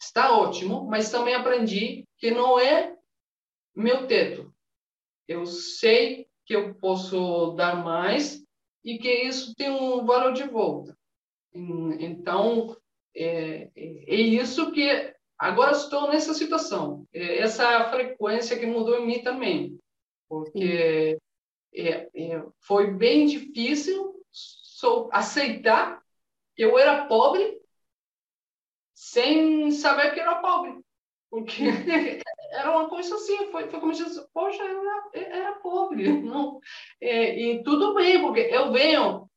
está 0.01 0.37
ótimo, 0.37 0.85
mas 0.85 1.11
também 1.11 1.33
aprendi 1.33 2.05
que 2.17 2.31
não 2.31 2.59
é 2.59 2.95
meu 3.75 4.07
teto. 4.07 4.53
eu 5.27 5.45
sei 5.45 6.27
que 6.45 6.55
eu 6.55 6.75
posso 6.75 7.51
dar 7.53 7.83
mais 7.83 8.43
e 8.83 8.97
que 8.97 9.09
isso 9.09 9.55
tem 9.55 9.69
um 9.69 10.05
valor 10.05 10.33
de 10.33 10.43
volta. 10.43 10.95
Então, 11.53 12.75
é, 13.15 13.69
é 13.75 14.15
isso 14.15 14.71
que 14.71 15.13
agora 15.37 15.71
estou 15.71 16.09
nessa 16.09 16.33
situação. 16.33 17.07
É 17.13 17.39
essa 17.39 17.89
frequência 17.89 18.57
que 18.59 18.65
mudou 18.65 18.99
em 18.99 19.05
mim 19.05 19.23
também, 19.23 19.79
porque 20.27 21.17
é, 21.75 22.09
é, 22.13 22.43
foi 22.59 22.91
bem 22.91 23.25
difícil 23.25 24.13
sou, 24.31 25.09
aceitar 25.11 26.01
que 26.55 26.63
eu 26.63 26.77
era 26.77 27.05
pobre 27.05 27.61
sem 28.93 29.71
saber 29.71 30.13
que 30.13 30.19
era 30.19 30.35
pobre. 30.35 30.79
Porque 31.29 31.63
era 32.51 32.71
uma 32.71 32.87
coisa 32.89 33.15
assim, 33.15 33.51
foi, 33.51 33.67
foi 33.69 33.79
como 33.79 33.93
se 33.93 34.03
poxa, 34.33 34.63
eu 34.63 34.81
era, 34.81 35.09
era 35.13 35.51
pobre. 35.53 36.11
Não. 36.21 36.59
É, 37.01 37.39
e 37.39 37.63
tudo 37.63 37.93
bem, 37.95 38.21
porque 38.21 38.41
eu 38.41 38.71
venho 38.71 39.29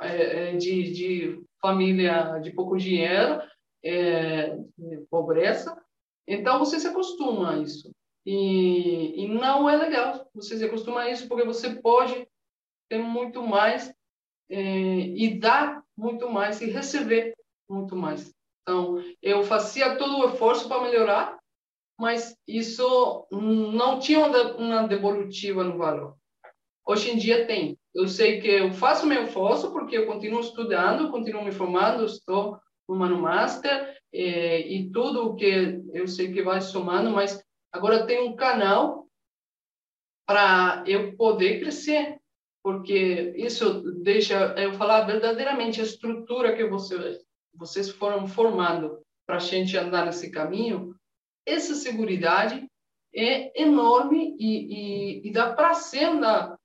é, 0.00 0.50
é 0.50 0.56
de, 0.56 0.92
de 0.92 1.44
família 1.60 2.38
de 2.40 2.50
pouco 2.52 2.76
dinheiro, 2.76 3.40
é, 3.82 4.56
pobreza, 5.10 5.76
então 6.26 6.58
você 6.58 6.78
se 6.78 6.86
acostuma 6.86 7.52
a 7.52 7.58
isso. 7.58 7.90
E, 8.26 9.24
e 9.24 9.28
não 9.28 9.68
é 9.68 9.76
legal 9.76 10.28
você 10.34 10.56
se 10.56 10.64
acostuma 10.64 11.02
a 11.02 11.10
isso, 11.10 11.28
porque 11.28 11.44
você 11.44 11.74
pode 11.76 12.26
ter 12.88 12.98
muito 12.98 13.42
mais 13.42 13.94
é, 14.48 14.58
e 14.58 15.38
dar 15.38 15.82
muito 15.96 16.28
mais 16.28 16.60
e 16.60 16.66
receber 16.66 17.34
muito 17.68 17.94
mais. 17.96 18.32
Então, 18.62 19.02
eu 19.22 19.42
fazia 19.42 19.96
todo 19.96 20.18
o 20.18 20.28
esforço 20.30 20.68
para 20.68 20.82
melhorar, 20.82 21.38
mas 21.98 22.36
isso 22.48 23.26
não 23.30 23.98
tinha 23.98 24.18
uma 24.58 24.86
devolutiva 24.86 25.62
no 25.62 25.76
valor. 25.76 26.16
Hoje 26.86 27.10
em 27.10 27.16
dia 27.16 27.46
tem. 27.46 27.78
Eu 27.94 28.08
sei 28.08 28.40
que 28.40 28.48
eu 28.48 28.72
faço 28.72 29.06
meu 29.06 29.24
esforço 29.24 29.70
porque 29.70 29.96
eu 29.96 30.06
continuo 30.06 30.40
estudando, 30.40 31.10
continuo 31.10 31.44
me 31.44 31.52
formando, 31.52 32.04
estou 32.04 32.58
no 32.88 32.96
Mano 32.96 33.18
Master 33.18 33.96
e, 34.12 34.76
e 34.76 34.90
tudo 34.90 35.26
o 35.26 35.34
que 35.36 35.80
eu 35.92 36.06
sei 36.06 36.32
que 36.32 36.42
vai 36.42 36.60
somando, 36.60 37.10
mas 37.10 37.42
agora 37.74 38.06
tem 38.06 38.22
um 38.22 38.36
canal 38.36 39.08
para 40.26 40.84
eu 40.86 41.16
poder 41.16 41.60
crescer, 41.60 42.18
porque 42.62 43.34
isso 43.36 43.82
deixa 44.02 44.54
eu 44.56 44.72
falar 44.74 45.02
verdadeiramente 45.02 45.80
a 45.80 45.84
estrutura 45.84 46.56
que 46.56 46.64
você 46.66 47.20
vocês 47.56 47.88
foram 47.90 48.26
formando 48.26 49.00
para 49.26 49.36
a 49.36 49.40
gente 49.40 49.76
andar 49.76 50.06
nesse 50.06 50.30
caminho, 50.30 50.94
essa 51.46 51.74
segurança 51.74 52.66
é 53.14 53.62
enorme 53.62 54.36
e, 54.38 55.20
e, 55.22 55.28
e 55.28 55.32
dá 55.32 55.54
prazer 55.54 56.08
andar 56.08 56.58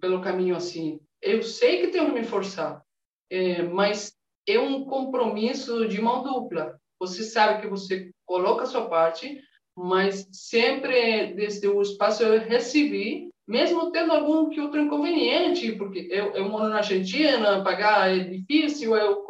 pelo 0.00 0.20
caminho 0.20 0.56
assim. 0.56 1.00
Eu 1.22 1.42
sei 1.42 1.80
que 1.80 1.92
tenho 1.92 2.06
que 2.06 2.12
me 2.12 2.24
forçar, 2.24 2.82
é, 3.30 3.62
mas 3.62 4.12
é 4.48 4.58
um 4.58 4.84
compromisso 4.84 5.86
de 5.86 6.00
mão 6.00 6.22
dupla. 6.22 6.76
Você 6.98 7.22
sabe 7.22 7.62
que 7.62 7.68
você 7.68 8.10
coloca 8.24 8.64
a 8.64 8.66
sua 8.66 8.88
parte, 8.88 9.40
mas 9.76 10.26
sempre 10.32 11.34
desde 11.34 11.68
o 11.68 11.82
espaço 11.82 12.22
eu 12.22 12.40
recebi, 12.40 13.28
mesmo 13.46 13.92
tendo 13.92 14.12
algum 14.12 14.48
que 14.48 14.60
outro 14.60 14.80
inconveniente, 14.80 15.72
porque 15.72 16.08
eu, 16.10 16.32
eu 16.32 16.48
moro 16.48 16.68
na 16.68 16.78
Argentina, 16.78 17.62
pagar 17.62 18.10
é 18.10 18.20
difícil, 18.20 18.96
eu 18.96 19.22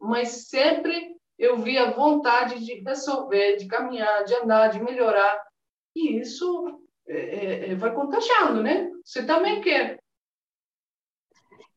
mas 0.00 0.48
sempre 0.48 1.12
eu 1.38 1.58
via 1.58 1.90
vontade 1.90 2.64
de 2.64 2.74
resolver, 2.74 3.56
de 3.56 3.66
caminhar, 3.66 4.24
de 4.24 4.34
andar, 4.34 4.68
de 4.68 4.82
melhorar. 4.82 5.42
E 5.94 6.18
isso 6.18 6.80
é, 7.06 7.18
é, 7.18 7.70
é, 7.70 7.74
vai 7.74 7.92
contagiando, 7.92 8.62
né? 8.62 8.90
Você 9.04 9.24
também 9.26 9.60
quer. 9.60 9.98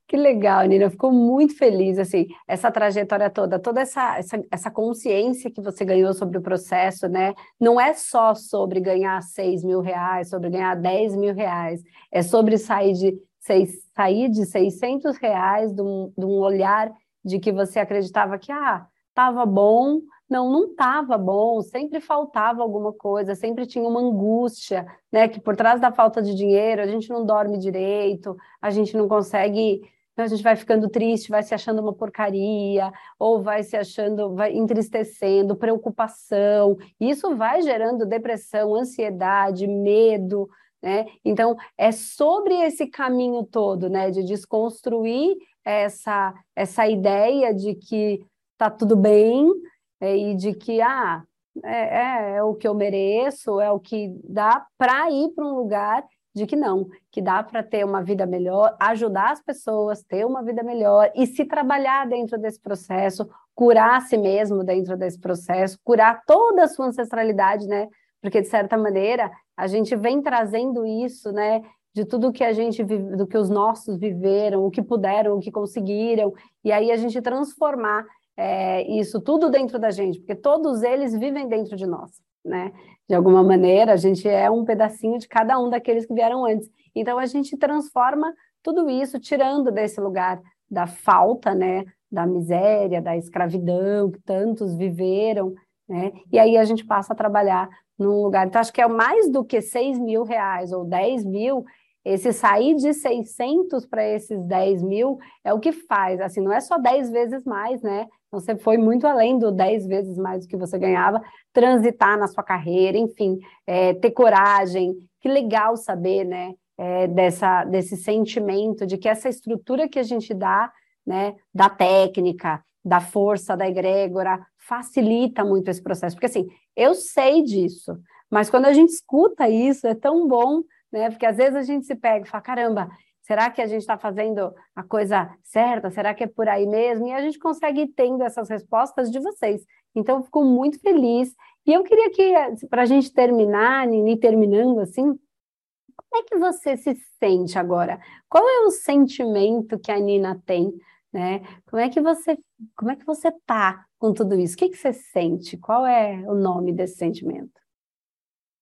Que 0.08 0.16
legal, 0.16 0.66
Nina. 0.68 0.90
Ficou 0.90 1.12
muito 1.12 1.58
feliz, 1.58 1.98
assim, 1.98 2.28
essa 2.48 2.72
trajetória 2.72 3.30
toda, 3.30 3.58
toda 3.58 3.82
essa, 3.82 4.18
essa, 4.18 4.44
essa 4.52 4.72
consciência 4.72 5.50
que 5.50 5.62
você 5.62 5.84
ganhou 5.84 6.14
sobre 6.14 6.38
o 6.38 6.42
processo, 6.42 7.08
né? 7.08 7.34
Não 7.60 7.82
é 7.82 7.94
só 7.94 8.36
sobre 8.36 8.80
ganhar 8.80 9.22
6 9.24 9.64
mil 9.64 9.82
reais, 9.82 10.30
sobre 10.30 10.50
ganhar 10.50 10.76
10 10.76 11.16
mil 11.16 11.34
reais, 11.34 11.82
é 12.12 12.22
sobre 12.22 12.58
sair 12.60 12.94
de, 12.94 13.18
seis, 13.40 13.80
sair 13.96 14.30
de 14.30 14.46
600 14.46 15.18
reais 15.18 15.74
de 15.74 15.82
um, 15.82 16.14
de 16.16 16.26
um 16.26 16.40
olhar 16.40 16.92
de 17.24 17.40
que 17.40 17.52
você 17.52 17.80
acreditava 17.80 18.38
que, 18.38 18.52
ah, 18.52 18.86
estava 19.10 19.44
bom, 19.44 20.02
não, 20.30 20.52
não 20.52 20.66
estava 20.66 21.18
bom, 21.18 21.62
sempre 21.62 22.00
faltava 22.00 22.62
alguma 22.62 22.92
coisa, 22.92 23.36
sempre 23.36 23.66
tinha 23.66 23.88
uma 23.88 24.02
angústia, 24.02 24.86
né? 25.12 25.28
Que 25.28 25.40
por 25.40 25.56
trás 25.56 25.80
da 25.80 25.92
falta 25.92 26.22
de 26.22 26.34
dinheiro 26.34 26.82
a 26.82 26.88
gente 26.88 27.10
não 27.10 27.26
dorme 27.26 27.58
direito, 27.58 28.36
a 28.62 28.70
gente 28.72 28.98
não 28.98 29.08
consegue, 29.08 29.82
né, 30.18 30.24
a 30.24 30.28
gente 30.28 30.44
vai 30.44 30.56
ficando 30.56 30.90
triste, 30.90 31.30
vai 31.30 31.44
se 31.44 31.54
achando 31.54 31.82
uma 31.82 31.94
porcaria, 31.94 32.92
ou 33.20 33.42
vai 33.42 33.64
se 33.64 33.76
achando, 33.76 34.34
vai 34.34 34.54
entristecendo, 34.54 35.56
preocupação. 35.56 36.78
Isso 37.00 37.36
vai 37.36 37.62
gerando 37.62 38.06
depressão, 38.06 38.76
ansiedade, 38.76 39.68
medo, 39.68 40.50
né? 40.82 41.06
Então, 41.24 41.56
é 41.78 41.92
sobre 41.92 42.54
esse 42.62 42.88
caminho 42.88 43.44
todo, 43.44 43.90
né, 43.90 44.12
de 44.12 44.24
desconstruir 44.24 45.36
essa, 45.66 46.34
essa 46.56 46.88
ideia 46.88 47.54
de 47.54 47.74
que 47.74 48.24
tá 48.56 48.70
tudo 48.70 48.96
bem 48.96 49.52
é, 50.00 50.16
e 50.16 50.36
de 50.36 50.54
que 50.54 50.82
ah, 50.82 51.24
é, 51.64 52.34
é, 52.34 52.36
é, 52.38 52.44
o 52.44 52.54
que 52.54 52.68
eu 52.68 52.74
mereço, 52.74 53.60
é 53.60 53.72
o 53.72 53.80
que 53.80 54.14
dá 54.24 54.66
para 54.78 55.10
ir 55.10 55.30
para 55.30 55.46
um 55.46 55.56
lugar 55.56 56.06
de 56.36 56.46
que 56.46 56.56
não, 56.56 56.90
que 57.10 57.22
dá 57.22 57.42
para 57.42 57.64
ter 57.64 57.86
uma 57.86 58.04
vida 58.04 58.26
melhor, 58.26 58.76
ajudar 58.80 59.32
as 59.32 59.42
pessoas, 59.42 60.04
ter 60.04 60.26
uma 60.26 60.44
vida 60.44 60.62
melhor 60.62 61.10
e 61.16 61.26
se 61.26 61.46
trabalhar 61.46 62.06
dentro 62.08 62.38
desse 62.38 62.60
processo, 62.60 63.28
curar 63.56 63.98
a 63.98 64.02
si 64.02 64.18
mesmo 64.18 64.62
dentro 64.62 64.98
desse 64.98 65.18
processo, 65.18 65.80
curar 65.82 66.22
toda 66.28 66.66
a 66.66 66.68
sua 66.68 66.88
ancestralidade, 66.88 67.66
né? 67.68 67.88
Porque 68.22 68.42
de 68.42 68.48
certa 68.48 68.78
maneira 68.78 69.32
a 69.56 69.66
gente 69.66 69.96
vem 69.96 70.22
trazendo 70.22 70.86
isso, 70.86 71.32
né? 71.32 71.62
De 71.94 72.04
tudo 72.04 72.34
que 72.34 72.44
a 72.44 72.52
gente 72.52 72.84
vive, 72.84 73.16
do 73.16 73.26
que 73.26 73.38
os 73.38 73.50
nossos 73.50 73.98
viveram, 73.98 74.66
o 74.66 74.70
que 74.70 74.82
puderam, 74.82 75.38
o 75.38 75.40
que 75.40 75.50
conseguiram, 75.50 76.34
e 76.66 76.70
aí 76.70 76.92
a 76.92 76.98
gente 76.98 77.22
transformar 77.22 78.06
é, 78.36 78.84
isso 78.92 79.22
tudo 79.22 79.50
dentro 79.50 79.80
da 79.80 79.90
gente, 79.90 80.20
porque 80.20 80.36
todos 80.36 80.84
eles 80.84 81.18
vivem 81.18 81.48
dentro 81.48 81.78
de 81.78 81.88
nós, 81.88 82.12
né? 82.46 82.72
De 83.10 83.16
alguma 83.16 83.44
maneira, 83.44 83.94
a 83.94 83.98
gente 83.98 84.28
é 84.28 84.50
um 84.50 84.64
pedacinho 84.64 85.18
de 85.20 85.28
cada 85.28 85.60
um 85.60 85.70
daqueles 85.70 86.06
que 86.06 86.14
vieram 86.14 86.46
antes. 86.46 86.70
Então 86.96 87.18
a 87.18 87.26
gente 87.26 87.58
transforma 87.58 88.34
tudo 88.64 88.90
isso, 88.90 89.20
tirando 89.20 89.72
desse 89.72 90.00
lugar 90.00 90.42
da 90.70 90.88
falta, 90.88 91.54
né? 91.54 91.84
Da 92.12 92.26
miséria, 92.26 93.02
da 93.02 93.18
escravidão 93.18 94.12
que 94.12 94.20
tantos 94.22 94.76
viveram, 94.76 95.54
né? 95.88 96.12
E 96.32 96.40
aí 96.40 96.58
a 96.58 96.64
gente 96.64 96.86
passa 96.86 97.14
a 97.14 97.16
trabalhar 97.16 97.70
num 97.98 98.22
lugar. 98.22 98.48
Então, 98.48 98.60
acho 98.60 98.74
que 98.74 98.82
é 98.82 98.88
mais 98.88 99.32
do 99.32 99.44
que 99.44 99.62
6 99.62 100.00
mil 100.00 100.24
reais 100.24 100.72
ou 100.72 100.84
10 100.84 101.26
mil, 101.26 101.64
esse 102.06 102.32
sair 102.32 102.76
de 102.76 102.94
600 102.94 103.88
para 103.88 104.08
esses 104.08 104.40
10 104.46 104.84
mil 104.84 105.18
é 105.44 105.52
o 105.52 105.60
que 105.60 105.72
faz, 105.72 106.22
assim, 106.22 106.40
não 106.40 106.54
é 106.54 106.62
só 106.62 106.78
10 106.78 107.10
vezes 107.10 107.44
mais, 107.44 107.82
né? 107.82 108.08
Então, 108.28 108.40
você 108.40 108.56
foi 108.56 108.78
muito 108.78 109.08
além 109.08 109.40
do 109.40 109.52
10 109.52 109.88
vezes 109.88 110.16
mais 110.16 110.46
do 110.46 110.48
que 110.48 110.56
você 110.56 110.78
ganhava, 110.78 111.20
transitar 111.52 112.18
na 112.20 112.28
sua 112.28 112.44
carreira, 112.44 112.96
enfim, 112.96 113.40
é, 113.66 113.96
ter 113.96 114.12
coragem. 114.12 114.94
Que 115.20 115.28
legal 115.28 115.76
saber, 115.76 116.24
né? 116.26 116.54
É, 116.78 117.08
dessa, 117.08 117.64
desse 117.64 117.96
sentimento 117.96 118.86
de 118.86 118.98
que 118.98 119.08
essa 119.08 119.30
estrutura 119.30 119.88
que 119.88 119.98
a 119.98 120.04
gente 120.04 120.34
dá, 120.34 120.72
né, 121.08 121.36
da 121.54 121.70
técnica, 121.70 122.62
da 122.84 123.00
força, 123.00 123.56
da 123.56 123.66
egrégora, 123.68 124.46
facilita 124.58 125.44
muito 125.46 125.70
esse 125.70 125.82
processo. 125.82 126.16
Porque, 126.16 126.26
assim, 126.26 126.48
eu 126.76 126.94
sei 126.94 127.42
disso, 127.42 127.98
mas 128.30 128.50
quando 128.50 128.66
a 128.66 128.74
gente 128.74 128.90
escuta 128.90 129.48
isso, 129.48 129.88
é 129.88 129.96
tão 129.96 130.28
bom, 130.28 130.62
né? 130.92 131.10
Porque 131.10 131.26
às 131.26 131.38
vezes 131.38 131.56
a 131.56 131.62
gente 131.62 131.86
se 131.86 131.96
pega 131.96 132.26
e 132.26 132.30
fala: 132.30 132.42
caramba, 132.42 132.90
será 133.22 133.50
que 133.50 133.62
a 133.62 133.68
gente 133.68 133.82
está 133.82 133.98
fazendo 133.98 134.54
a 134.76 134.84
coisa 134.84 135.30
certa? 135.44 135.90
Será 135.90 136.14
que 136.14 136.24
é 136.24 136.28
por 136.28 136.48
aí 136.48 136.66
mesmo? 136.66 137.08
E 137.08 137.14
a 137.14 137.22
gente 137.22 137.40
consegue 137.40 137.82
ir 137.82 137.88
tendo 137.96 138.24
essas 138.24 138.50
respostas 138.50 139.12
de 139.12 139.20
vocês. 139.20 139.66
Então, 139.96 140.24
fico 140.24 140.44
muito 140.44 140.80
feliz. 140.80 141.34
E 141.66 141.74
eu 141.74 141.84
queria 141.84 142.12
que, 142.12 142.68
para 142.70 142.84
a 142.84 142.86
gente 142.86 143.12
terminar, 143.12 143.88
Nini, 143.88 144.20
terminando 144.20 144.80
assim, 144.80 145.04
como 145.04 146.22
é 146.22 146.24
que 146.24 146.38
você 146.38 146.78
se 146.78 146.96
sente 147.20 147.58
agora? 147.58 148.00
Qual 148.30 148.48
é 148.48 148.62
o 148.66 148.72
sentimento 148.72 149.80
que 149.80 149.92
a 149.92 150.00
Nina 150.00 150.40
tem 150.46 150.74
né? 151.16 151.40
Como 151.66 151.82
é 151.82 151.90
que 151.90 152.02
você, 152.02 152.38
como 152.76 152.92
é 152.92 152.96
que 152.98 153.06
você 153.06 153.32
tá 153.46 153.86
com 153.98 154.12
tudo 154.14 154.38
isso? 154.38 154.56
O 154.56 154.58
que, 154.58 154.70
que 154.70 154.78
você 154.78 154.92
sente? 154.92 155.58
Qual 155.58 155.86
é 155.86 156.22
o 156.28 156.36
nome 156.36 156.74
desse 156.74 156.98
sentimento? 156.98 157.54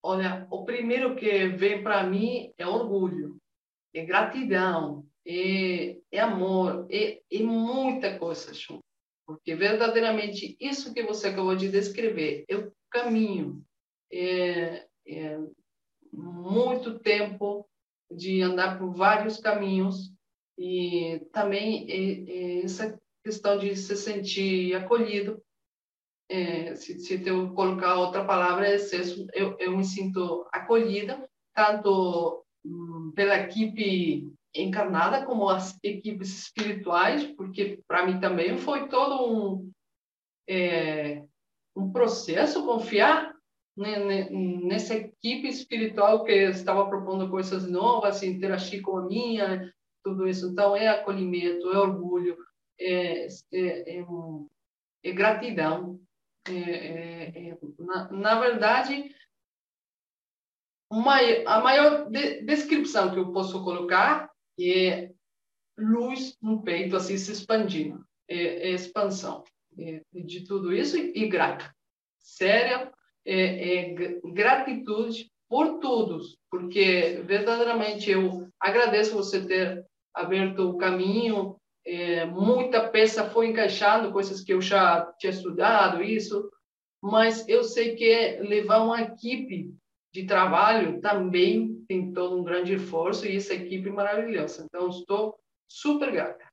Olha, 0.06 0.46
o 0.52 0.66
primeiro 0.66 1.16
que 1.16 1.48
vem 1.48 1.82
para 1.82 2.04
mim 2.04 2.54
é 2.58 2.68
orgulho, 2.68 3.38
é 3.94 4.04
gratidão, 4.04 5.06
é, 5.26 5.98
é 6.12 6.20
amor, 6.20 6.86
é, 6.92 7.22
é 7.32 7.40
muita 7.42 8.20
coisa 8.20 8.54
junto. 8.54 8.84
Porque 9.26 9.56
verdadeiramente 9.56 10.58
isso 10.60 10.94
que 10.94 11.04
você 11.04 11.30
acabou 11.30 11.56
de 11.56 11.70
descrever 11.70 12.44
é 12.50 12.58
o 12.58 12.74
caminho, 12.90 13.64
é, 14.12 14.86
é 15.08 15.40
muito 16.12 17.00
tempo 17.00 17.66
de 18.12 18.42
andar 18.42 18.78
por 18.78 18.94
vários 18.94 19.38
caminhos 19.38 20.14
e 20.58 21.26
também 21.32 21.88
essa 22.64 23.00
questão 23.24 23.58
de 23.58 23.76
se 23.76 23.96
sentir 23.96 24.76
acolhido. 24.76 25.42
É, 26.34 26.74
se, 26.74 27.00
se 27.00 27.22
eu 27.30 27.54
colocar 27.54 27.94
outra 27.94 28.26
palavra, 28.26 28.68
é 28.68 28.78
eu, 29.36 29.56
eu 29.60 29.78
me 29.78 29.86
sinto 29.86 30.48
acolhida, 30.52 31.30
tanto 31.54 32.44
pela 33.14 33.38
equipe 33.38 34.34
encarnada 34.56 35.28
como 35.28 35.48
as 35.48 35.78
equipes 35.84 36.46
espirituais, 36.46 37.24
porque 37.38 37.84
para 37.88 38.08
mim 38.08 38.20
também 38.20 38.58
foi 38.58 38.88
todo 38.88 39.32
um, 39.32 39.72
é, 40.50 41.24
um 41.76 41.92
processo 41.92 42.66
confiar 42.66 43.32
nessa 43.78 44.96
equipe 44.96 45.48
espiritual 45.48 46.24
que 46.24 46.32
estava 46.32 46.90
propondo 46.90 47.30
coisas 47.30 47.70
novas, 47.70 48.24
interagir 48.24 48.82
com 48.82 48.98
a 48.98 49.06
minha, 49.06 49.72
tudo 50.04 50.28
isso. 50.28 50.48
Então, 50.48 50.76
é 50.76 50.88
acolhimento, 50.88 51.70
é 51.72 51.78
orgulho, 51.78 52.36
é, 52.80 53.28
é, 53.52 54.00
é, 54.00 54.06
é 55.04 55.12
gratidão. 55.12 56.00
É, 56.48 56.54
é, 56.54 57.50
é, 57.50 57.58
na, 57.80 58.12
na, 58.12 58.40
verdade, 58.40 59.16
uma, 60.92 61.18
a 61.48 61.62
maior 61.62 62.10
de, 62.10 62.42
descrição 62.42 63.12
que 63.12 63.20
eu 63.20 63.32
posso 63.32 63.64
colocar 63.64 64.30
é 64.60 65.12
luz 65.78 66.38
no 66.42 66.62
peito, 66.62 66.96
assim, 66.96 67.18
se 67.18 67.32
expandindo. 67.32 68.06
É, 68.28 68.70
expansão 68.72 69.44
de 70.14 70.46
tudo 70.46 70.74
isso 70.74 70.98
e, 70.98 71.12
e 71.24 71.28
grata. 71.28 71.74
Séria, 72.20 72.92
é, 73.26 73.92
é, 73.92 74.20
gratitude 74.34 75.32
por 75.50 75.80
todos, 75.80 76.38
porque 76.50 77.22
verdadeiramente 77.26 78.10
eu 78.10 78.48
agradeço 78.60 79.14
você 79.14 79.46
ter 79.46 79.86
aberto 80.14 80.70
o 80.70 80.78
caminho, 80.78 81.58
é, 81.86 82.26
muita 82.26 82.88
peça 82.90 83.30
foi 83.30 83.48
encaixando, 83.48 84.12
coisas 84.12 84.42
que 84.42 84.54
eu 84.54 84.62
já 84.62 85.12
tinha 85.18 85.32
estudado, 85.32 86.02
isso, 86.02 86.50
mas 87.02 87.48
eu 87.50 87.64
sei 87.64 87.96
que 87.96 88.38
levar 88.42 88.84
uma 88.84 89.02
equipe 89.02 89.74
de 90.14 90.26
trabalho 90.26 91.02
também 91.02 91.84
tem 91.88 92.14
todo 92.14 92.40
um 92.40 92.44
grande 92.44 92.76
esforço 92.76 93.26
e 93.26 93.36
essa 93.36 93.54
equipe 93.54 93.90
maravilhosa. 93.90 94.64
Então, 94.66 94.88
estou 94.88 95.36
super 95.68 96.12
grata. 96.12 96.46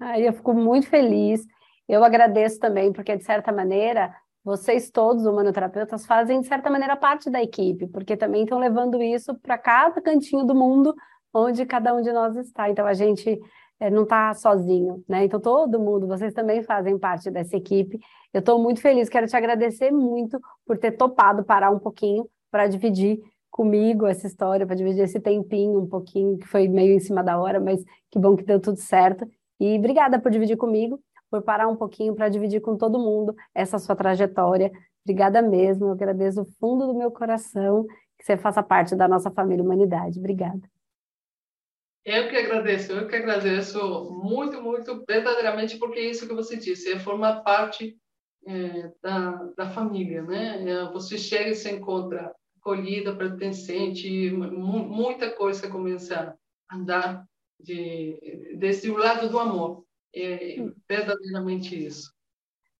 Aí 0.00 0.26
eu 0.26 0.32
fico 0.32 0.52
muito 0.52 0.88
feliz. 0.88 1.46
Eu 1.88 2.04
agradeço 2.04 2.58
também, 2.58 2.92
porque, 2.92 3.16
de 3.16 3.24
certa 3.24 3.52
maneira, 3.52 4.14
vocês 4.44 4.90
todos, 4.90 5.24
humanoterapeutas, 5.24 6.04
fazem, 6.04 6.40
de 6.40 6.48
certa 6.48 6.68
maneira, 6.68 6.96
parte 6.96 7.30
da 7.30 7.42
equipe, 7.42 7.86
porque 7.86 8.16
também 8.16 8.42
estão 8.42 8.58
levando 8.58 9.00
isso 9.00 9.34
para 9.36 9.56
cada 9.56 10.00
cantinho 10.00 10.44
do 10.44 10.54
mundo 10.54 10.94
onde 11.32 11.64
cada 11.64 11.94
um 11.94 12.02
de 12.02 12.12
nós 12.12 12.36
está. 12.36 12.68
Então, 12.68 12.86
a 12.86 12.92
gente 12.92 13.30
é, 13.30 13.40
não 13.88 14.02
está 14.02 14.34
sozinho, 14.34 15.02
né? 15.08 15.24
Então, 15.24 15.40
todo 15.40 15.80
mundo, 15.80 16.06
vocês 16.06 16.34
também 16.34 16.62
fazem 16.62 16.98
parte 16.98 17.30
dessa 17.30 17.56
equipe. 17.56 17.98
Eu 18.32 18.40
estou 18.40 18.62
muito 18.62 18.80
feliz, 18.80 19.08
quero 19.08 19.26
te 19.26 19.36
agradecer 19.36 19.90
muito 19.90 20.38
por 20.66 20.76
ter 20.76 20.92
topado 20.92 21.44
parar 21.44 21.70
um 21.70 21.78
pouquinho 21.78 22.28
para 22.50 22.66
dividir 22.66 23.20
comigo 23.50 24.06
essa 24.06 24.26
história, 24.26 24.66
para 24.66 24.76
dividir 24.76 25.02
esse 25.02 25.18
tempinho 25.20 25.80
um 25.80 25.86
pouquinho, 25.86 26.38
que 26.38 26.46
foi 26.46 26.68
meio 26.68 26.94
em 26.94 27.00
cima 27.00 27.22
da 27.22 27.38
hora, 27.38 27.58
mas 27.58 27.82
que 28.10 28.18
bom 28.18 28.36
que 28.36 28.44
deu 28.44 28.60
tudo 28.60 28.78
certo. 28.78 29.26
E 29.58 29.78
obrigada 29.78 30.18
por 30.20 30.30
dividir 30.30 30.56
comigo 30.56 31.00
por 31.30 31.42
parar 31.42 31.68
um 31.68 31.76
pouquinho 31.76 32.14
para 32.14 32.28
dividir 32.28 32.60
com 32.60 32.76
todo 32.76 32.98
mundo 32.98 33.34
essa 33.54 33.78
sua 33.78 33.94
trajetória. 33.94 34.70
Obrigada 35.04 35.40
mesmo, 35.40 35.86
eu 35.86 35.92
agradeço 35.92 36.42
do 36.42 36.50
fundo 36.58 36.86
do 36.86 36.94
meu 36.94 37.10
coração 37.10 37.86
que 38.18 38.24
você 38.24 38.36
faça 38.36 38.62
parte 38.62 38.94
da 38.94 39.08
nossa 39.08 39.30
família 39.30 39.64
Humanidade. 39.64 40.18
Obrigada. 40.18 40.79
Eu 42.04 42.28
que 42.28 42.36
agradeço, 42.36 42.92
eu 42.92 43.06
que 43.06 43.16
agradeço 43.16 43.78
muito, 44.10 44.62
muito, 44.62 45.04
verdadeiramente, 45.06 45.78
porque 45.78 45.98
é 45.98 46.10
isso 46.10 46.26
que 46.26 46.34
você 46.34 46.56
disse, 46.56 46.90
é 46.90 46.98
formar 46.98 47.42
parte 47.42 47.98
é, 48.46 48.90
da, 49.02 49.32
da 49.56 49.70
família, 49.70 50.22
né? 50.22 50.70
É, 50.70 50.84
você 50.92 51.18
chega 51.18 51.50
e 51.50 51.54
se 51.54 51.70
encontra 51.70 52.34
acolhida, 52.58 53.16
pertencente, 53.16 54.30
muita 54.30 55.30
coisa 55.30 55.70
começa 55.70 56.36
a 56.68 56.76
andar 56.76 57.26
de, 57.58 58.56
desse 58.56 58.90
lado 58.90 59.28
do 59.28 59.38
amor. 59.38 59.84
É 60.14 60.56
verdadeiramente 60.88 61.86
isso. 61.86 62.12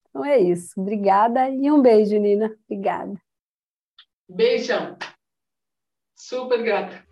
Então 0.09 0.25
é 0.25 0.39
isso. 0.39 0.81
Obrigada 0.81 1.49
e 1.49 1.71
um 1.71 1.81
beijo, 1.81 2.19
Nina. 2.19 2.57
Obrigada. 2.65 3.21
Beijão. 4.29 4.97
Super 6.17 6.63
grata. 6.63 7.10